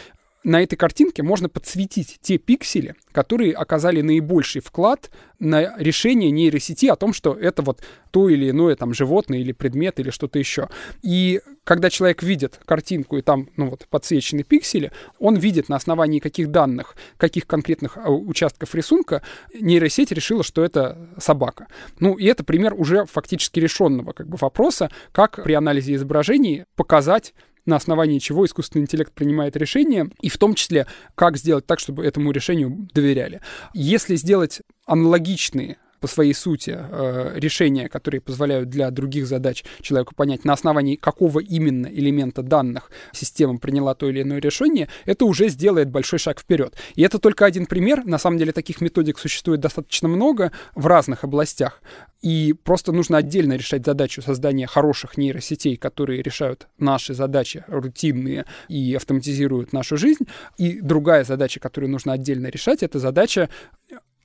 на 0.46 0.62
этой 0.62 0.76
картинке 0.76 1.24
можно 1.24 1.50
подсветить 1.50 2.20
те 2.22 2.38
пиксели, 2.38 2.96
которые 3.12 3.54
оказали 3.54 4.02
наибольший 4.02 4.62
вклад 4.62 5.10
на 5.40 5.76
решение 5.78 6.30
нейросети 6.30 6.86
о 6.86 6.96
том, 6.96 7.14
что 7.14 7.34
это 7.34 7.64
вот 7.64 7.82
то 8.12 8.30
или 8.30 8.52
иное 8.52 8.76
там 8.76 8.94
животное 8.94 9.40
или 9.40 9.52
предмет 9.52 10.00
или 10.00 10.12
что-то 10.12 10.38
еще. 10.38 10.70
И 11.02 11.42
когда 11.64 11.90
человек 11.90 12.22
видит 12.22 12.60
картинку 12.64 13.18
и 13.18 13.24
там, 13.24 13.50
ну 13.58 13.72
вот, 13.72 13.88
подсвечены 13.90 14.44
пиксели, 14.44 14.92
он 15.20 15.36
видит 15.36 15.68
на 15.68 15.78
основании 15.78 16.20
каких 16.20 16.52
данных, 16.52 16.96
каких 17.18 17.48
конкретных 17.48 17.98
а, 17.98 18.12
участков 18.12 18.76
рисунка 18.76 19.24
нейросеть 19.60 20.12
решила, 20.12 20.44
что 20.44 20.64
это 20.64 21.10
собака. 21.18 21.68
Ну 22.00 22.14
и 22.14 22.26
это 22.26 22.44
пример 22.44 22.76
уже 22.76 23.06
фактически 23.06 23.60
решенного 23.60 24.14
как 24.14 24.28
бы 24.28 24.38
вопроса, 24.40 24.92
как 25.12 25.44
при 25.44 25.54
анализе 25.54 25.96
изображений 25.96 26.66
показать 26.76 27.34
на 27.66 27.76
основании 27.76 28.20
чего 28.20 28.46
искусственный 28.46 28.84
интеллект 28.84 29.14
принимает 29.14 29.56
решение, 29.58 30.10
и 30.22 30.30
в 30.30 30.38
том 30.38 30.56
числе, 30.56 30.88
как 31.16 31.38
сделать 31.38 31.66
так, 31.66 31.80
чтобы 31.80 32.06
этому 32.06 32.32
решению 32.32 32.88
доверяли. 32.94 33.42
Если 33.74 34.16
сделать 34.16 34.62
аналогичные 34.86 35.78
по 36.06 36.08
своей 36.08 36.36
сути 36.36 36.78
э, 36.78 37.32
решения, 37.40 37.90
которые 37.90 38.22
позволяют 38.22 38.70
для 38.70 38.92
других 38.92 39.26
задач 39.26 39.64
человеку 39.82 40.14
понять, 40.14 40.46
на 40.46 40.54
основании 40.54 40.98
какого 40.98 41.40
именно 41.40 41.88
элемента 41.88 42.44
данных 42.44 42.92
система 43.12 43.58
приняла 43.58 43.96
то 43.96 44.08
или 44.08 44.22
иное 44.22 44.40
решение, 44.40 44.88
это 45.06 45.26
уже 45.26 45.50
сделает 45.50 45.90
большой 45.90 46.20
шаг 46.20 46.40
вперед. 46.40 46.76
И 46.94 47.02
это 47.02 47.18
только 47.18 47.44
один 47.44 47.66
пример. 47.66 48.06
На 48.06 48.20
самом 48.20 48.38
деле 48.38 48.52
таких 48.52 48.82
методик 48.82 49.18
существует 49.18 49.62
достаточно 49.62 50.08
много 50.08 50.52
в 50.76 50.86
разных 50.86 51.24
областях. 51.24 51.82
И 52.22 52.54
просто 52.54 52.92
нужно 52.92 53.18
отдельно 53.18 53.54
решать 53.54 53.84
задачу 53.84 54.22
создания 54.22 54.68
хороших 54.68 55.18
нейросетей, 55.18 55.76
которые 55.76 56.22
решают 56.22 56.68
наши 56.78 57.16
задачи 57.16 57.64
рутинные 57.68 58.46
и 58.68 58.94
автоматизируют 58.94 59.74
нашу 59.74 59.98
жизнь. 59.98 60.26
И 60.58 60.82
другая 60.82 61.24
задача, 61.24 61.60
которую 61.60 61.90
нужно 61.90 62.14
отдельно 62.14 62.48
решать, 62.48 62.84
это 62.84 63.00
задача 63.00 63.50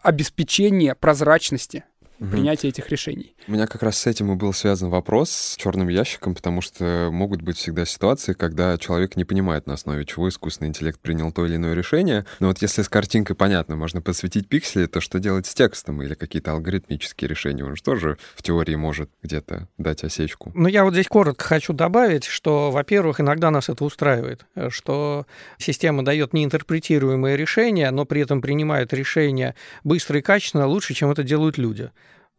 обеспечение 0.02 0.94
прозрачности 0.94 1.84
угу. 2.20 2.30
принятия 2.30 2.68
этих 2.68 2.88
решений. 2.90 3.34
У 3.48 3.52
меня 3.52 3.66
как 3.66 3.82
раз 3.82 3.98
с 3.98 4.06
этим 4.06 4.32
и 4.32 4.36
был 4.36 4.52
связан 4.52 4.90
вопрос 4.90 5.30
с 5.30 5.56
черным 5.56 5.88
ящиком, 5.88 6.34
потому 6.34 6.60
что 6.60 7.08
могут 7.10 7.42
быть 7.42 7.56
всегда 7.56 7.84
ситуации, 7.84 8.34
когда 8.34 8.76
человек 8.78 9.16
не 9.16 9.24
понимает, 9.24 9.66
на 9.66 9.74
основе 9.74 10.04
чего 10.04 10.28
искусственный 10.28 10.68
интеллект 10.68 11.00
принял 11.00 11.32
то 11.32 11.46
или 11.46 11.56
иное 11.56 11.74
решение. 11.74 12.26
Но 12.38 12.48
вот 12.48 12.62
если 12.62 12.82
с 12.82 12.88
картинкой 12.88 13.34
понятно, 13.34 13.76
можно 13.76 14.00
подсветить 14.00 14.48
пиксели, 14.48 14.86
то 14.86 15.00
что 15.00 15.18
делать 15.18 15.46
с 15.46 15.54
текстом 15.54 16.02
или 16.02 16.14
какие-то 16.14 16.52
алгоритмические 16.52 17.28
решения? 17.28 17.64
Он 17.64 17.74
же 17.74 17.82
тоже 17.82 18.18
в 18.36 18.42
теории 18.42 18.74
может 18.74 19.10
где-то 19.22 19.68
дать 19.78 20.04
осечку. 20.04 20.52
Ну, 20.54 20.68
я 20.68 20.84
вот 20.84 20.92
здесь 20.92 21.08
коротко 21.08 21.44
хочу 21.44 21.72
добавить, 21.72 22.24
что, 22.24 22.70
во-первых, 22.70 23.20
иногда 23.20 23.50
нас 23.50 23.68
это 23.68 23.84
устраивает, 23.84 24.44
что 24.68 25.26
система 25.58 26.04
дает 26.04 26.32
неинтерпретируемые 26.32 27.36
решения, 27.36 27.90
но 27.90 28.04
при 28.04 28.20
этом 28.20 28.42
принимает 28.42 28.92
решения 28.92 29.54
быстро 29.84 30.18
и 30.18 30.22
качественно 30.22 30.66
лучше, 30.66 30.94
чем 30.94 31.10
это 31.10 31.22
делают 31.22 31.58
люди. 31.58 31.90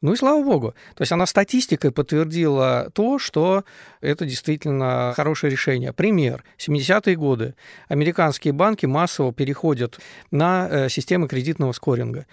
Ну 0.01 0.13
и 0.13 0.15
слава 0.15 0.43
богу. 0.43 0.73
То 0.95 1.03
есть 1.03 1.11
она 1.11 1.25
статистикой 1.25 1.91
подтвердила 1.91 2.89
то, 2.93 3.19
что 3.19 3.63
это 4.01 4.25
действительно 4.25 5.13
хорошее 5.15 5.51
решение. 5.51 5.93
Пример. 5.93 6.43
70-е 6.57 7.15
годы. 7.15 7.53
Американские 7.87 8.53
банки 8.53 8.87
массово 8.87 9.31
переходят 9.31 9.99
на 10.31 10.67
э, 10.69 10.89
системы 10.89 11.27
кредитного 11.27 11.71
скоринга 11.71 12.25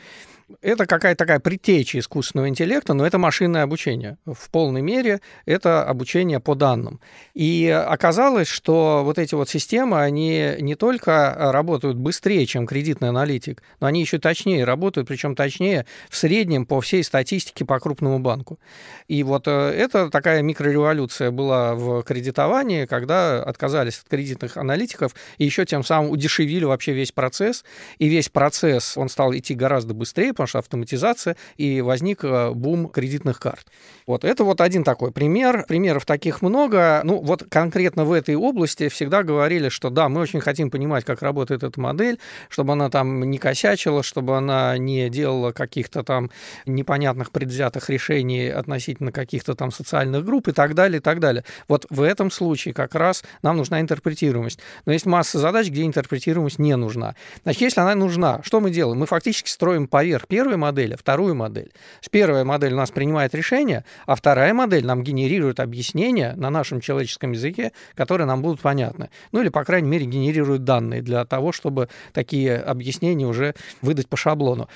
это 0.63 0.87
какая-то 0.87 1.19
такая 1.19 1.41
предтеча 1.41 1.99
искусственного 1.99 2.49
интеллекта, 2.49 2.95
но 2.95 3.07
это 3.07 3.19
машинное 3.19 3.63
обучение. 3.63 4.17
В 4.25 4.51
полной 4.51 4.81
мере 4.81 5.21
это 5.45 5.85
обучение 5.85 6.41
по 6.41 6.55
данным. 6.55 7.01
И 7.35 7.69
оказалось, 7.69 8.49
что 8.49 9.03
вот 9.05 9.19
эти 9.19 9.35
вот 9.35 9.49
системы, 9.49 10.01
они 10.01 10.55
не 10.61 10.75
только 10.75 11.35
работают 11.39 11.97
быстрее, 11.97 12.47
чем 12.47 12.67
кредитный 12.67 13.11
аналитик, 13.11 13.63
но 13.81 13.87
они 13.87 14.01
еще 14.01 14.19
точнее 14.19 14.65
работают, 14.65 15.09
причем 15.09 15.35
точнее 15.35 15.87
в 16.09 16.17
среднем 16.17 16.67
по 16.67 16.81
всей 16.81 17.05
статистике 17.05 17.65
по 17.65 17.79
крупному 17.79 18.19
банку. 18.19 18.59
И 19.07 19.23
вот 19.23 19.47
э, 19.47 19.51
это 19.51 20.11
такая 20.11 20.43
микрореволюция 20.43 21.31
была 21.31 21.75
в 21.75 22.03
кредитовании, 22.03 22.87
когда 22.87 23.43
отказались 23.43 23.99
от 23.99 24.09
кредитных 24.09 24.57
аналитиков 24.57 25.15
и 25.37 25.45
еще 25.45 25.65
тем 25.65 25.85
самым 25.85 26.11
удешевили 26.11 26.65
вообще 26.65 26.93
весь 26.93 27.13
процесс. 27.13 27.65
И 27.99 28.09
весь 28.09 28.29
процесс, 28.29 28.97
он 28.97 29.09
стал 29.09 29.35
идти 29.35 29.55
гораздо 29.55 29.95
быстрее, 29.95 30.33
потому 30.39 30.49
что 30.49 30.59
автоматизация, 30.61 31.37
и 31.57 31.81
возник 31.81 32.23
э, 32.23 32.53
бум 32.53 32.89
кредитных 32.89 33.41
карт. 33.41 33.67
Вот 34.07 34.25
это 34.25 34.45
вот 34.45 34.61
один 34.61 34.85
такой 34.85 35.11
пример. 35.11 35.65
Примеров 35.67 36.07
таких 36.07 36.43
много. 36.43 37.01
Ну, 37.03 37.21
вот 37.21 37.45
конкретно 37.51 38.05
в 38.05 38.13
этой 38.13 38.37
области 38.37 38.89
всегда 38.89 39.25
говорили, 39.25 39.69
что 39.69 39.91
да, 39.91 40.09
мы 40.09 40.21
очень 40.21 40.41
хотим 40.41 40.71
понимать, 40.71 41.05
как 41.05 41.23
работает 41.23 41.65
эта 41.65 41.81
модель, 41.81 42.21
чтобы 42.49 42.73
она 42.73 42.89
там 42.89 43.29
не 43.29 43.39
косячила, 43.39 44.05
чтобы 44.05 44.37
она 44.37 44.79
не 44.79 45.11
делала 45.11 45.51
каких-то 45.51 46.05
там 46.05 46.31
непонятных 46.67 47.33
предвзятых 47.33 47.91
решений 47.91 48.49
относительно 48.49 49.11
каких-то 49.11 49.55
там 49.55 49.73
социальных 49.73 50.25
групп 50.25 50.47
и 50.49 50.53
так 50.53 50.75
далее, 50.75 50.99
и 50.99 51.03
так 51.03 51.19
далее. 51.19 51.45
Вот 51.67 51.87
в 51.91 52.01
этом 52.01 52.31
случае 52.31 52.75
как 52.75 52.95
раз 52.95 53.25
нам 53.43 53.57
нужна 53.57 53.81
интерпретируемость. 53.81 54.61
Но 54.87 54.93
есть 54.93 55.07
масса 55.07 55.39
задач, 55.41 55.69
где 55.69 55.83
интерпретируемость 55.83 56.61
не 56.61 56.77
нужна. 56.77 57.17
Значит, 57.43 57.63
если 57.63 57.81
она 57.81 57.97
нужна, 57.97 58.41
что 58.45 58.61
мы 58.61 58.71
делаем? 58.71 59.01
Мы 59.01 59.07
фактически 59.07 59.51
строим 59.51 59.89
поверх 59.89 60.28
первой 60.29 60.57
модели, 60.57 60.95
вторую 60.95 61.35
модель. 61.35 61.73
С 62.01 62.09
первой 62.09 62.45
модель 62.45 62.75
у 62.75 62.77
нас 62.77 62.91
принимает 62.91 63.35
решение, 63.35 63.85
а 64.07 64.15
вторая 64.15 64.55
модель 64.55 64.87
нам 64.87 65.03
генерирует 65.03 65.59
объяснения 65.59 66.35
на 66.37 66.51
нашем 66.51 66.81
человеческом 66.81 67.33
языке, 67.33 67.73
которые 67.95 68.27
нам 68.27 68.43
будут 68.43 68.61
понятны. 68.61 69.11
Ну 69.33 69.41
или, 69.41 69.49
по 69.49 69.65
крайней 69.65 69.89
мере, 69.89 70.07
генерирует 70.07 70.65
данные 70.65 71.03
для 71.03 71.25
того, 71.25 71.53
чтобы 71.53 71.89
такие 72.13 72.57
объяснения 72.57 73.27
уже 73.27 73.55
выдать 73.83 74.09
по 74.09 74.17
шаблону. 74.17 74.69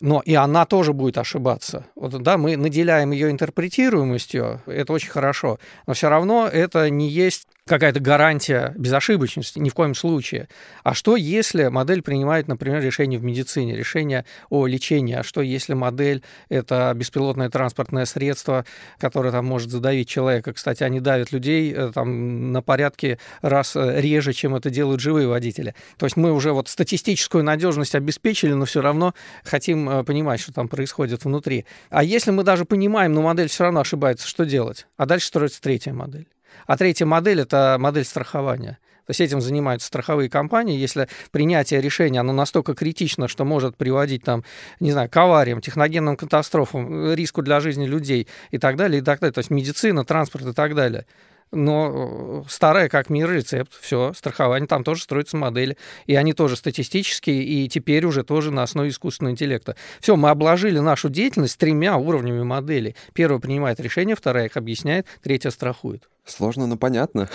Но 0.00 0.20
и 0.24 0.34
она 0.34 0.64
тоже 0.66 0.92
будет 0.92 1.16
ошибаться. 1.16 1.86
Вот, 1.94 2.20
да, 2.22 2.36
мы 2.36 2.56
наделяем 2.56 3.12
ее 3.12 3.30
интерпретируемостью, 3.30 4.60
это 4.66 4.92
очень 4.92 5.10
хорошо, 5.10 5.60
но 5.86 5.94
все 5.94 6.08
равно 6.08 6.48
это 6.48 6.90
не 6.90 7.08
есть 7.08 7.46
какая-то 7.66 8.00
гарантия 8.00 8.74
безошибочности, 8.76 9.58
ни 9.58 9.68
в 9.68 9.74
коем 9.74 9.94
случае. 9.94 10.48
А 10.82 10.94
что, 10.94 11.16
если 11.16 11.68
модель 11.68 12.02
принимает, 12.02 12.48
например, 12.48 12.82
решение 12.82 13.18
в 13.18 13.24
медицине, 13.24 13.76
решение 13.76 14.24
о 14.50 14.66
лечении? 14.66 15.14
А 15.14 15.22
что, 15.22 15.42
если 15.42 15.74
модель— 15.74 16.22
это 16.48 16.92
беспилотное 16.94 17.50
транспортное 17.50 18.04
средство, 18.04 18.64
которое 18.98 19.30
там 19.30 19.46
может 19.46 19.70
задавить 19.70 20.08
человека? 20.08 20.52
Кстати, 20.52 20.82
они 20.82 21.00
давят 21.00 21.30
людей 21.30 21.72
э, 21.72 21.92
там 21.94 22.50
на 22.52 22.62
порядке 22.62 23.18
раз 23.42 23.76
э, 23.76 24.00
реже, 24.00 24.32
чем 24.32 24.56
это 24.56 24.68
делают 24.70 25.00
живые 25.00 25.28
водители. 25.28 25.74
То 25.98 26.06
есть 26.06 26.16
мы 26.16 26.32
уже 26.32 26.52
вот 26.52 26.68
статистическую 26.68 27.44
надежность 27.44 27.94
обеспечили, 27.94 28.52
но 28.52 28.64
все 28.64 28.82
равно 28.82 29.14
хотим 29.44 29.88
э, 29.88 30.04
понимать, 30.04 30.40
что 30.40 30.52
там 30.52 30.66
происходит 30.66 31.24
внутри. 31.24 31.64
А 31.90 32.02
если 32.02 32.32
мы 32.32 32.42
даже 32.42 32.64
понимаем, 32.64 33.12
но 33.12 33.22
модель 33.22 33.48
все 33.48 33.64
равно 33.64 33.80
ошибается, 33.80 34.26
что 34.26 34.44
делать? 34.44 34.86
А 34.96 35.06
дальше 35.06 35.28
строится 35.28 35.60
третья 35.60 35.92
модель. 35.92 36.26
А 36.66 36.76
третья 36.76 37.06
модель– 37.06 37.40
это 37.42 37.76
модель 37.78 38.04
страхования. 38.04 38.78
То 39.06 39.10
есть 39.10 39.20
этим 39.20 39.40
занимаются 39.40 39.88
страховые 39.88 40.30
компании. 40.30 40.78
Если 40.78 41.08
принятие 41.32 41.80
решения, 41.80 42.20
оно 42.20 42.32
настолько 42.32 42.74
критично, 42.74 43.26
что 43.26 43.44
может 43.44 43.76
приводить 43.76 44.22
там, 44.22 44.44
не 44.78 44.92
знаю, 44.92 45.10
к 45.10 45.16
авариям, 45.16 45.60
техногенным 45.60 46.16
катастрофам, 46.16 47.12
риску 47.12 47.42
для 47.42 47.60
жизни 47.60 47.84
людей 47.84 48.28
и 48.52 48.58
так 48.58 48.76
далее, 48.76 49.00
и 49.00 49.04
так 49.04 49.20
далее. 49.20 49.32
То 49.32 49.40
есть 49.40 49.50
медицина, 49.50 50.04
транспорт 50.04 50.46
и 50.46 50.52
так 50.52 50.74
далее 50.74 51.04
но 51.52 52.42
э, 52.44 52.48
старая 52.48 52.88
как 52.88 53.10
мир 53.10 53.30
рецепт, 53.30 53.72
все, 53.80 54.12
страхование, 54.14 54.66
там 54.66 54.84
тоже 54.84 55.02
строятся 55.02 55.36
модели, 55.36 55.76
и 56.06 56.14
они 56.14 56.32
тоже 56.32 56.56
статистические, 56.56 57.44
и 57.44 57.68
теперь 57.68 58.04
уже 58.06 58.24
тоже 58.24 58.50
на 58.50 58.62
основе 58.62 58.88
искусственного 58.88 59.32
интеллекта. 59.32 59.76
Все, 60.00 60.16
мы 60.16 60.30
обложили 60.30 60.78
нашу 60.78 61.08
деятельность 61.08 61.58
тремя 61.58 61.96
уровнями 61.96 62.42
моделей. 62.42 62.96
Первая 63.12 63.38
принимает 63.38 63.78
решение, 63.80 64.16
вторая 64.16 64.46
их 64.46 64.56
объясняет, 64.56 65.06
третья 65.22 65.50
страхует. 65.50 66.08
Сложно, 66.24 66.66
но 66.66 66.76
понятно. 66.76 67.28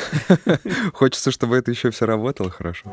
Хочется, 0.93 1.32
чтобы 1.32 1.58
это 1.58 1.71
еще 1.71 1.91
все 1.91 2.06
работало 2.06 2.49
хорошо. 2.49 2.89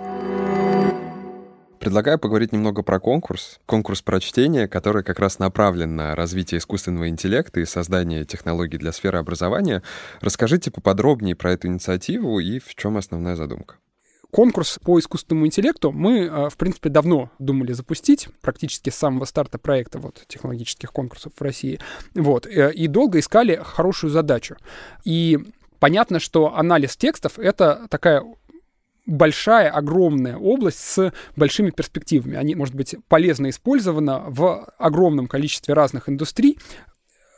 Предлагаю 1.85 2.19
поговорить 2.19 2.51
немного 2.51 2.83
про 2.83 2.99
конкурс. 2.99 3.61
Конкурс 3.67 4.01
прочтения, 4.01 4.67
который 4.67 5.03
как 5.03 5.19
раз 5.19 5.39
направлен 5.39 5.97
на 5.97 6.15
развитие 6.15 6.59
искусственного 6.59 7.11
интеллекта 7.11 7.61
и 7.61 7.67
создание 7.67 8.25
технологий 8.25 8.79
для 8.79 8.91
сферы 8.91 9.19
образования. 9.19 9.83
Расскажите 10.23 10.71
поподробнее 10.71 11.37
про 11.37 11.53
эту 11.53 11.67
инициативу 11.67 12.41
и 12.41 12.59
в 12.59 12.75
чем 12.75 12.97
основная 12.97 13.37
задумка. 13.37 13.77
Конкурс 14.31 14.79
по 14.83 14.99
искусственному 14.99 15.47
интеллекту 15.47 15.93
мы, 15.93 16.21
э, 16.21 16.49
в 16.49 16.57
принципе, 16.57 16.89
давно 16.89 17.31
думали 17.39 17.73
запустить, 17.73 18.29
практически 18.41 18.89
с 18.89 18.95
самого 18.95 19.27
старта 19.27 19.59
проекта 19.59 19.99
вот, 19.99 20.25
технологических 20.27 20.91
конкурсов 20.91 21.35
в 21.37 21.43
России. 21.43 21.79
Вот, 22.15 22.47
э, 22.47 22.73
и 22.73 22.89
долго 22.89 23.19
искали 23.19 23.61
хорошую 23.63 24.11
задачу. 24.11 24.57
И 25.05 25.39
понятно, 25.81 26.19
что 26.19 26.57
анализ 26.57 26.97
текстов— 26.97 27.35
это 27.39 27.87
такая 27.91 28.25
большая, 29.07 29.71
огромная 29.71 30.37
область 30.37 30.81
с 30.81 31.13
большими 31.37 31.71
перспективами. 31.71 32.37
Они, 32.37 32.55
может 32.55 32.75
быть, 32.75 32.97
полезно 33.09 33.51
использованы 33.51 34.21
в 34.29 34.69
огромном 34.79 35.27
количестве 35.27 35.75
разных 35.75 36.09
индустрий, 36.09 36.59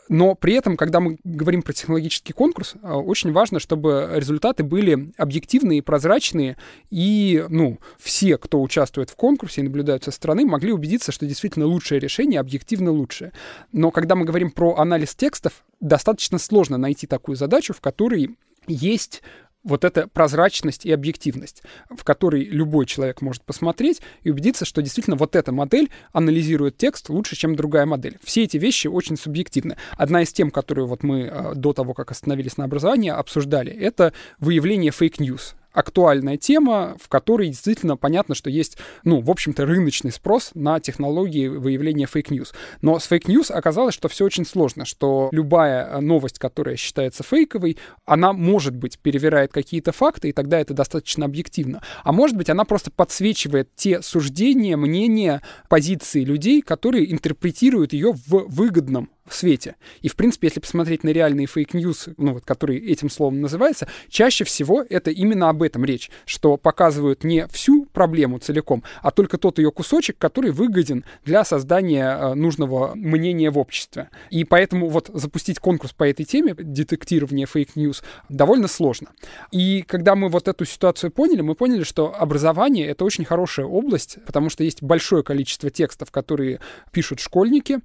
но 0.09 0.35
при 0.35 0.55
этом, 0.55 0.77
когда 0.77 1.01
мы 1.01 1.19
говорим 1.25 1.63
про 1.63 1.73
технологический 1.73 2.33
конкурс, 2.33 2.75
а, 2.83 2.97
очень 2.97 3.33
важно, 3.33 3.59
чтобы 3.59 4.09
результаты 4.15 4.63
были 4.63 5.13
объективные, 5.17 5.83
прозрачные, 5.83 6.57
и 6.91 7.45
ну, 7.49 7.81
все, 7.99 8.39
кто 8.39 8.63
участвует 8.63 9.11
в 9.11 9.17
конкурсе 9.17 9.61
и 9.61 9.65
наблюдают 9.65 10.05
со 10.05 10.11
стороны, 10.11 10.47
могли 10.47 10.73
убедиться, 10.73 11.13
что 11.13 11.27
действительно 11.27 11.67
лучшее 11.67 11.99
решение 11.99 12.41
объективно 12.41 12.93
лучшее. 12.93 13.33
Но 13.73 13.91
когда 13.91 14.15
мы 14.15 14.25
говорим 14.25 14.51
про 14.51 14.77
анализ 14.77 15.15
текстов, 15.15 15.65
достаточно 15.81 16.39
сложно 16.39 16.79
найти 16.79 17.07
такую 17.07 17.37
задачу, 17.37 17.75
в 17.75 17.81
которой 17.81 18.37
есть 18.69 19.23
вот 19.67 19.85
эта 19.85 20.09
прозрачность 20.09 20.87
и 20.87 20.93
объективность, 20.93 21.63
в 21.91 22.05
которой 22.05 22.45
любой 22.45 22.87
человек 22.87 23.21
может 23.21 23.43
посмотреть 23.43 24.01
и 24.23 24.31
убедиться, 24.31 24.65
что 24.65 24.81
действительно 24.81 25.17
вот 25.17 25.37
эта 25.37 25.53
модель 25.53 25.91
анализирует 26.13 26.79
текст 26.79 27.09
лучше, 27.11 27.37
чем 27.37 27.57
другая 27.57 27.85
модель. 27.85 28.19
Все 28.23 28.45
эти 28.45 28.57
вещи 28.57 28.87
очень 28.87 29.17
субъективны. 29.17 29.77
Одна 29.99 30.23
из 30.23 30.33
тем, 30.33 30.51
которую 30.51 30.87
вот 30.87 31.03
мы 31.03 31.23
э, 31.23 31.55
до 31.55 31.73
того, 31.73 31.95
как 31.95 32.13
остановились 32.13 32.57
на 32.57 32.65
образовании, 32.65 33.11
обсуждали, 33.11 33.73
это 33.73 34.13
выявление 34.39 34.93
fake 34.93 35.25
news 35.25 35.57
актуальная 35.77 36.39
тема, 36.39 36.97
в 37.01 37.09
которой 37.09 37.49
действительно 37.49 37.97
понятно, 37.97 38.35
что 38.35 38.49
есть, 38.49 38.79
ну, 39.05 39.21
в 39.21 39.31
общем-то, 39.31 39.67
рыночный 39.67 40.11
спрос 40.11 40.51
на 40.55 40.81
технологии 40.81 41.49
выявления 41.49 42.07
fake 42.07 42.28
news. 42.28 42.55
Но 42.81 42.99
с 42.99 43.05
fake 43.05 43.28
news 43.28 43.51
оказалось, 43.51 43.95
что 43.95 44.09
все 44.09 44.25
очень 44.25 44.47
сложно, 44.47 44.87
что 44.87 45.29
любая 45.33 46.01
новость, 46.01 46.39
которая 46.39 46.77
считается 46.77 47.23
фейковой, 47.23 47.77
она, 48.07 48.33
может 48.33 48.75
быть, 48.75 48.99
перевирает 48.99 49.53
какие-то 49.53 49.93
факты, 49.93 50.31
и 50.31 50.33
тогда 50.33 50.59
это 50.59 50.73
достаточно 50.73 51.27
объективно. 51.27 51.83
А 52.05 52.13
может 52.13 52.37
быть, 52.37 52.49
она 52.49 52.65
просто 52.65 52.91
подсвечивает 52.91 53.69
те 53.77 54.01
суждения, 54.01 54.77
мнения, 54.79 55.43
позиции 55.69 56.25
людей, 56.25 56.63
которые 56.63 57.13
интерпретируют 57.13 57.93
ее 57.93 58.13
в 58.13 58.47
выгодном 58.49 59.11
в 59.27 59.35
свете. 59.35 59.77
И, 60.03 60.09
в 60.09 60.17
принципе, 60.17 60.49
если 60.49 60.61
посмотреть 60.61 61.05
на 61.05 61.11
реальные 61.11 61.47
fake 61.47 61.74
news, 61.74 62.09
ну, 62.17 62.35
вот, 62.35 62.45
которые 62.45 62.81
этим 62.81 63.11
словом 63.11 63.41
называются, 63.41 63.89
чаще 64.09 64.45
всего 64.45 64.85
это 64.89 65.11
именно 65.11 65.49
об 65.49 65.63
этом 65.63 65.85
речь, 65.85 66.11
что 66.25 66.57
показывают 66.57 67.25
не 67.25 67.47
всю 67.49 67.87
проблему 67.87 68.39
целиком, 68.39 68.83
а 69.03 69.11
только 69.11 69.39
тот 69.39 69.59
ее 69.59 69.71
кусочек, 69.71 70.19
который 70.19 70.51
выгоден 70.51 71.05
для 71.25 71.45
создания 71.45 72.17
э, 72.17 72.35
нужного 72.35 72.95
мнения 72.95 73.51
в 73.51 73.59
обществе. 73.59 74.11
И 74.31 74.45
поэтому 74.45 74.89
вот 74.89 75.11
запустить 75.13 75.59
конкурс 75.59 75.93
по 75.93 76.05
этой 76.05 76.25
теме, 76.25 76.55
детектирование 76.55 77.47
fake 77.47 77.72
news, 77.72 78.03
довольно 78.29 78.69
сложно. 78.69 79.09
И 79.51 79.83
когда 79.83 80.15
мы 80.15 80.29
вот 80.29 80.49
эту 80.49 80.65
ситуацию 80.65 81.11
поняли, 81.11 81.41
мы 81.41 81.55
поняли, 81.55 81.83
что 81.83 82.15
образование— 82.15 82.87
это 82.89 83.05
очень 83.05 83.25
хорошая 83.25 83.67
область, 83.67 84.19
потому 84.27 84.51
что 84.51 84.65
есть 84.65 84.83
большое 84.83 85.23
количество 85.23 85.71
текстов, 85.71 86.11
которые 86.11 86.61
пишут 86.93 87.21
школьники, 87.21 87.81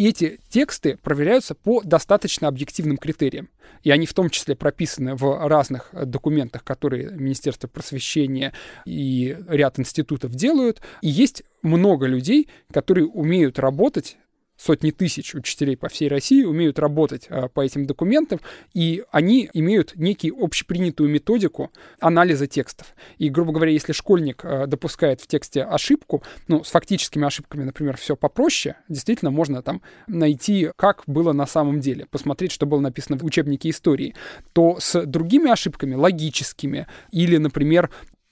и 0.00 0.08
эти 0.08 0.40
тексты 0.48 0.96
проверяются 0.96 1.54
по 1.54 1.82
достаточно 1.82 2.48
объективным 2.48 2.96
критериям. 2.96 3.50
И 3.82 3.90
они 3.90 4.06
в 4.06 4.14
том 4.14 4.30
числе 4.30 4.56
прописаны 4.56 5.14
в 5.14 5.46
разных 5.46 5.90
документах, 5.92 6.64
которые 6.64 7.10
Министерство 7.10 7.68
просвещения 7.68 8.54
и 8.86 9.36
ряд 9.46 9.78
институтов 9.78 10.34
делают. 10.34 10.80
И 11.02 11.08
есть 11.10 11.42
много 11.60 12.06
людей, 12.06 12.48
которые 12.72 13.08
умеют 13.08 13.58
работать 13.58 14.16
сотни 14.60 14.90
тысяч 14.90 15.34
учителей 15.34 15.76
по 15.76 15.88
всей 15.88 16.08
России 16.08 16.44
умеют 16.44 16.78
работать 16.78 17.26
а, 17.28 17.48
по 17.48 17.62
этим 17.62 17.86
документам, 17.86 18.40
и 18.74 19.02
они 19.10 19.48
имеют 19.54 19.92
некий 19.96 20.32
общепринятую 20.36 21.08
методику 21.08 21.70
анализа 21.98 22.46
текстов. 22.46 22.94
И, 23.18 23.28
грубо 23.30 23.52
говоря, 23.52 23.72
если 23.72 23.92
школьник 23.92 24.44
а, 24.44 24.66
допускает 24.66 25.20
в 25.20 25.26
тексте 25.26 25.62
ошибку, 25.62 26.22
ну, 26.48 26.62
с 26.62 26.70
фактическими 26.70 27.26
ошибками, 27.26 27.64
например, 27.64 27.96
все 27.96 28.16
попроще, 28.16 28.76
действительно 28.88 29.30
можно 29.30 29.62
там 29.62 29.80
найти, 30.06 30.70
как 30.76 31.04
было 31.06 31.32
на 31.32 31.46
самом 31.46 31.80
деле, 31.80 32.06
посмотреть, 32.06 32.52
что 32.52 32.66
было 32.66 32.80
написано 32.80 33.16
в 33.16 33.24
учебнике 33.24 33.70
истории, 33.70 34.14
то 34.52 34.78
с 34.78 35.06
другими 35.06 35.50
ошибками, 35.50 35.94
логическими, 35.94 36.86
или, 37.12 37.38
например, 37.38 37.90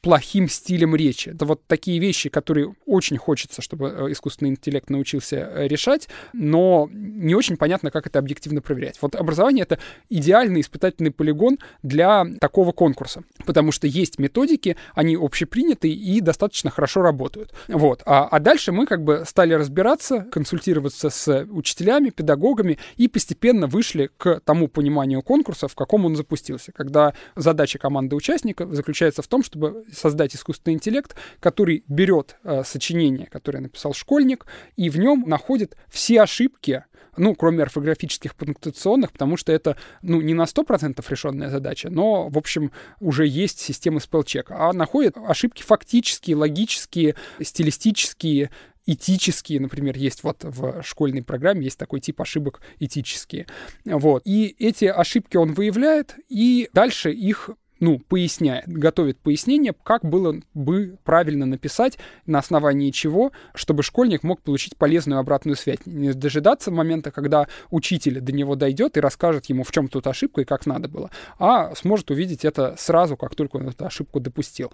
плохим 0.08 0.48
стилем 0.48 0.96
речи. 0.96 1.28
Это 1.28 1.44
вот 1.44 1.66
такие 1.66 1.98
вещи, 1.98 2.30
которые 2.30 2.74
очень 2.86 3.18
хочется, 3.18 3.60
чтобы 3.60 3.88
э, 3.94 4.12
искусственный 4.12 4.52
интеллект 4.52 4.88
научился 4.88 5.36
э, 5.36 5.68
решать, 5.68 6.08
но 6.32 6.88
не 6.90 7.34
очень 7.34 7.58
понятно, 7.58 7.90
как 7.90 8.06
это 8.06 8.18
объективно 8.18 8.62
проверять. 8.62 8.96
Вот 9.02 9.14
образование— 9.14 9.64
это 9.68 9.78
идеальный 10.08 10.62
испытательный 10.62 11.10
полигон 11.10 11.58
для 11.82 12.24
такого 12.40 12.72
конкурса, 12.72 13.22
потому 13.44 13.70
что 13.70 13.86
есть 13.86 14.18
методики, 14.18 14.78
они 14.94 15.14
общепринятые 15.14 15.92
и 15.92 16.22
достаточно 16.22 16.70
хорошо 16.70 17.02
работают. 17.02 17.52
Вот. 17.68 18.02
А, 18.06 18.28
а 18.28 18.40
дальше 18.40 18.72
мы 18.72 18.86
как 18.86 19.04
бы 19.04 19.24
стали 19.26 19.52
разбираться, 19.52 20.20
консультироваться 20.32 21.10
с 21.10 21.46
учителями, 21.50 22.08
педагогами 22.08 22.78
и 22.96 23.08
постепенно 23.08 23.66
вышли 23.66 24.08
к 24.16 24.40
тому 24.46 24.68
пониманию 24.68 25.20
конкурса, 25.20 25.68
в 25.68 25.74
каком 25.74 26.06
он 26.06 26.16
запустился, 26.16 26.72
когда 26.72 27.12
задача 27.36 27.78
команды 27.78 28.16
участников 28.16 28.72
заключается 28.72 29.20
в 29.20 29.26
том, 29.26 29.44
чтобы 29.44 29.84
создать 29.98 30.34
искусственный 30.34 30.74
интеллект, 30.74 31.14
который 31.40 31.84
берет 31.88 32.36
э, 32.44 32.62
сочинение, 32.64 33.26
которое 33.26 33.60
написал 33.60 33.92
школьник, 33.92 34.46
и 34.76 34.90
в 34.90 34.98
нем 34.98 35.24
находит 35.26 35.76
все 35.88 36.22
ошибки, 36.22 36.84
ну, 37.16 37.34
кроме 37.34 37.62
орфографических 37.62 38.34
пунктуационных, 38.34 39.12
потому 39.12 39.36
что 39.36 39.52
это, 39.52 39.76
ну, 40.02 40.20
не 40.20 40.34
на 40.34 40.44
100% 40.44 41.04
решенная 41.08 41.50
задача, 41.50 41.90
но, 41.90 42.28
в 42.28 42.38
общем, 42.38 42.70
уже 43.00 43.26
есть 43.26 43.58
система 43.58 44.00
спелчека, 44.00 44.56
а 44.58 44.72
находит 44.72 45.16
ошибки 45.16 45.62
фактические, 45.62 46.36
логические, 46.36 47.16
стилистические, 47.42 48.50
этические, 48.86 49.60
например, 49.60 49.96
есть 49.98 50.22
вот 50.24 50.44
в 50.44 50.82
школьной 50.82 51.22
программе, 51.22 51.64
есть 51.64 51.78
такой 51.78 52.00
тип 52.00 52.20
ошибок 52.22 52.62
этические. 52.78 53.46
Вот. 53.84 54.22
И 54.24 54.56
эти 54.58 54.86
ошибки 54.86 55.36
он 55.36 55.52
выявляет, 55.52 56.16
и 56.28 56.70
дальше 56.72 57.12
их 57.12 57.50
ну, 57.80 57.98
поясняет, 57.98 58.66
готовит 58.66 59.18
пояснение, 59.18 59.74
как 59.82 60.04
было 60.04 60.40
бы 60.54 60.98
правильно 61.04 61.46
написать, 61.46 61.98
на 62.26 62.38
основании 62.38 62.90
чего, 62.90 63.32
чтобы 63.54 63.82
школьник 63.82 64.22
мог 64.22 64.42
получить 64.42 64.76
полезную 64.76 65.20
обратную 65.20 65.56
связь. 65.56 65.78
Не 65.86 66.12
дожидаться 66.12 66.70
момента, 66.70 67.10
когда 67.10 67.46
учитель 67.70 68.20
до 68.20 68.32
него 68.32 68.56
дойдет 68.56 68.96
и 68.96 69.00
расскажет 69.00 69.46
ему, 69.46 69.64
в 69.64 69.72
чем 69.72 69.88
тут 69.88 70.06
ошибка 70.06 70.42
и 70.42 70.44
как 70.44 70.66
надо 70.66 70.88
было, 70.88 71.10
а 71.38 71.74
сможет 71.74 72.10
увидеть 72.10 72.44
это 72.44 72.74
сразу, 72.78 73.16
как 73.16 73.34
только 73.34 73.56
он 73.56 73.68
эту 73.68 73.86
ошибку 73.86 74.20
допустил. 74.20 74.72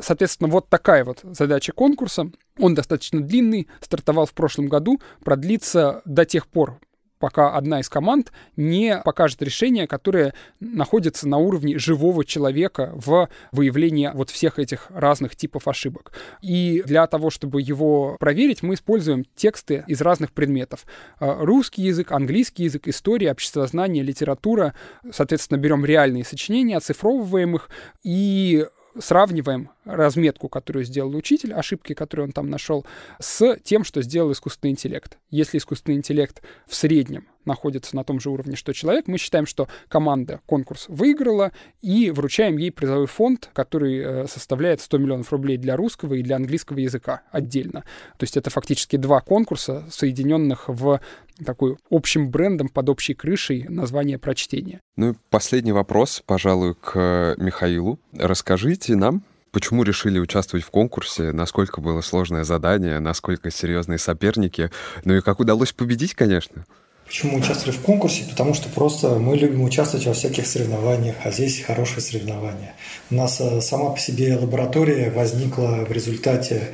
Соответственно, 0.00 0.48
вот 0.48 0.68
такая 0.68 1.04
вот 1.04 1.20
задача 1.22 1.72
конкурса. 1.72 2.30
Он 2.58 2.74
достаточно 2.74 3.20
длинный, 3.20 3.68
стартовал 3.80 4.26
в 4.26 4.34
прошлом 4.34 4.66
году, 4.66 5.00
продлится 5.24 6.02
до 6.04 6.24
тех 6.24 6.46
пор, 6.46 6.78
пока 7.20 7.54
одна 7.54 7.78
из 7.80 7.88
команд 7.88 8.32
не 8.56 9.00
покажет 9.04 9.40
решение, 9.42 9.86
которое 9.86 10.34
находится 10.58 11.28
на 11.28 11.36
уровне 11.36 11.78
живого 11.78 12.24
человека 12.24 12.92
в 12.94 13.28
выявлении 13.52 14.10
вот 14.12 14.30
всех 14.30 14.58
этих 14.58 14.86
разных 14.90 15.36
типов 15.36 15.68
ошибок. 15.68 16.12
И 16.40 16.82
для 16.86 17.06
того, 17.06 17.30
чтобы 17.30 17.60
его 17.62 18.16
проверить, 18.18 18.62
мы 18.62 18.74
используем 18.74 19.24
тексты 19.36 19.84
из 19.86 20.00
разных 20.00 20.32
предметов. 20.32 20.86
А, 21.18 21.44
русский 21.44 21.82
язык, 21.82 22.10
английский 22.10 22.64
язык, 22.64 22.88
история, 22.88 23.30
обществознание, 23.30 24.02
литература. 24.02 24.74
Соответственно, 25.12 25.58
берем 25.58 25.84
реальные 25.84 26.24
сочинения, 26.24 26.78
оцифровываем 26.78 27.54
их 27.54 27.68
и 28.02 28.66
сравниваем 28.98 29.70
разметку, 29.84 30.48
которую 30.48 30.84
сделал 30.84 31.14
учитель, 31.14 31.52
ошибки, 31.54 31.94
которые 31.94 32.26
он 32.26 32.32
там 32.32 32.50
нашел, 32.50 32.84
с 33.18 33.56
тем, 33.62 33.84
что 33.84 34.02
сделал 34.02 34.32
искусственный 34.32 34.72
интеллект. 34.72 35.18
Если 35.30 35.58
искусственный 35.58 35.96
интеллект 35.96 36.42
в 36.66 36.74
среднем 36.74 37.28
находится 37.44 37.96
на 37.96 38.04
том 38.04 38.20
же 38.20 38.30
уровне, 38.30 38.56
что 38.56 38.72
человек, 38.72 39.06
мы 39.06 39.18
считаем, 39.18 39.46
что 39.46 39.68
команда 39.88 40.40
конкурс 40.46 40.86
выиграла 40.88 41.52
и 41.80 42.10
вручаем 42.10 42.58
ей 42.58 42.70
призовой 42.70 43.06
фонд, 43.06 43.50
который 43.52 43.98
э, 43.98 44.26
составляет 44.26 44.80
100 44.80 44.98
миллионов 44.98 45.32
рублей 45.32 45.56
для 45.56 45.76
русского 45.76 46.14
и 46.14 46.22
для 46.22 46.36
английского 46.36 46.78
языка 46.78 47.22
отдельно. 47.30 47.84
То 48.18 48.24
есть 48.24 48.36
это 48.36 48.50
фактически 48.50 48.96
два 48.96 49.20
конкурса, 49.20 49.84
соединенных 49.90 50.68
в 50.68 51.00
такой 51.44 51.76
общим 51.90 52.30
брендом 52.30 52.68
под 52.68 52.88
общей 52.88 53.14
крышей 53.14 53.66
название 53.68 54.18
прочтения. 54.18 54.80
Ну 54.96 55.12
и 55.12 55.14
последний 55.30 55.72
вопрос, 55.72 56.22
пожалуй, 56.24 56.74
к 56.74 57.34
Михаилу. 57.38 57.98
Расскажите 58.12 58.96
нам, 58.96 59.22
почему 59.50 59.82
решили 59.82 60.18
участвовать 60.18 60.64
в 60.64 60.70
конкурсе, 60.70 61.32
насколько 61.32 61.80
было 61.80 62.00
сложное 62.02 62.44
задание, 62.44 62.98
насколько 63.00 63.50
серьезные 63.50 63.98
соперники, 63.98 64.70
ну 65.04 65.14
и 65.14 65.20
как 65.20 65.40
удалось 65.40 65.72
победить, 65.72 66.14
конечно. 66.14 66.64
Почему 67.10 67.38
участвовали 67.38 67.76
в 67.76 67.80
конкурсе? 67.80 68.22
Потому 68.30 68.54
что 68.54 68.68
просто 68.68 69.18
мы 69.18 69.36
любим 69.36 69.62
участвовать 69.62 70.06
во 70.06 70.12
всяких 70.12 70.46
соревнованиях, 70.46 71.16
а 71.24 71.32
здесь 71.32 71.60
хорошее 71.60 72.02
соревнование. 72.02 72.74
У 73.10 73.16
нас 73.16 73.40
э, 73.40 73.60
сама 73.62 73.90
по 73.90 73.98
себе 73.98 74.36
лаборатория 74.36 75.10
возникла 75.10 75.84
в 75.88 75.90
результате 75.90 76.68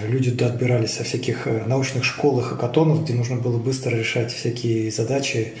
э, 0.00 0.06
люди 0.06 0.30
туда 0.30 0.46
отбирались 0.46 0.92
со 0.92 1.02
всяких 1.02 1.48
э, 1.48 1.64
научных 1.66 2.04
школ 2.04 2.38
и 2.38 2.44
хакатонов, 2.44 3.02
где 3.02 3.14
нужно 3.14 3.34
было 3.34 3.58
быстро 3.58 3.96
решать 3.96 4.32
всякие 4.32 4.92
задачи 4.92 5.54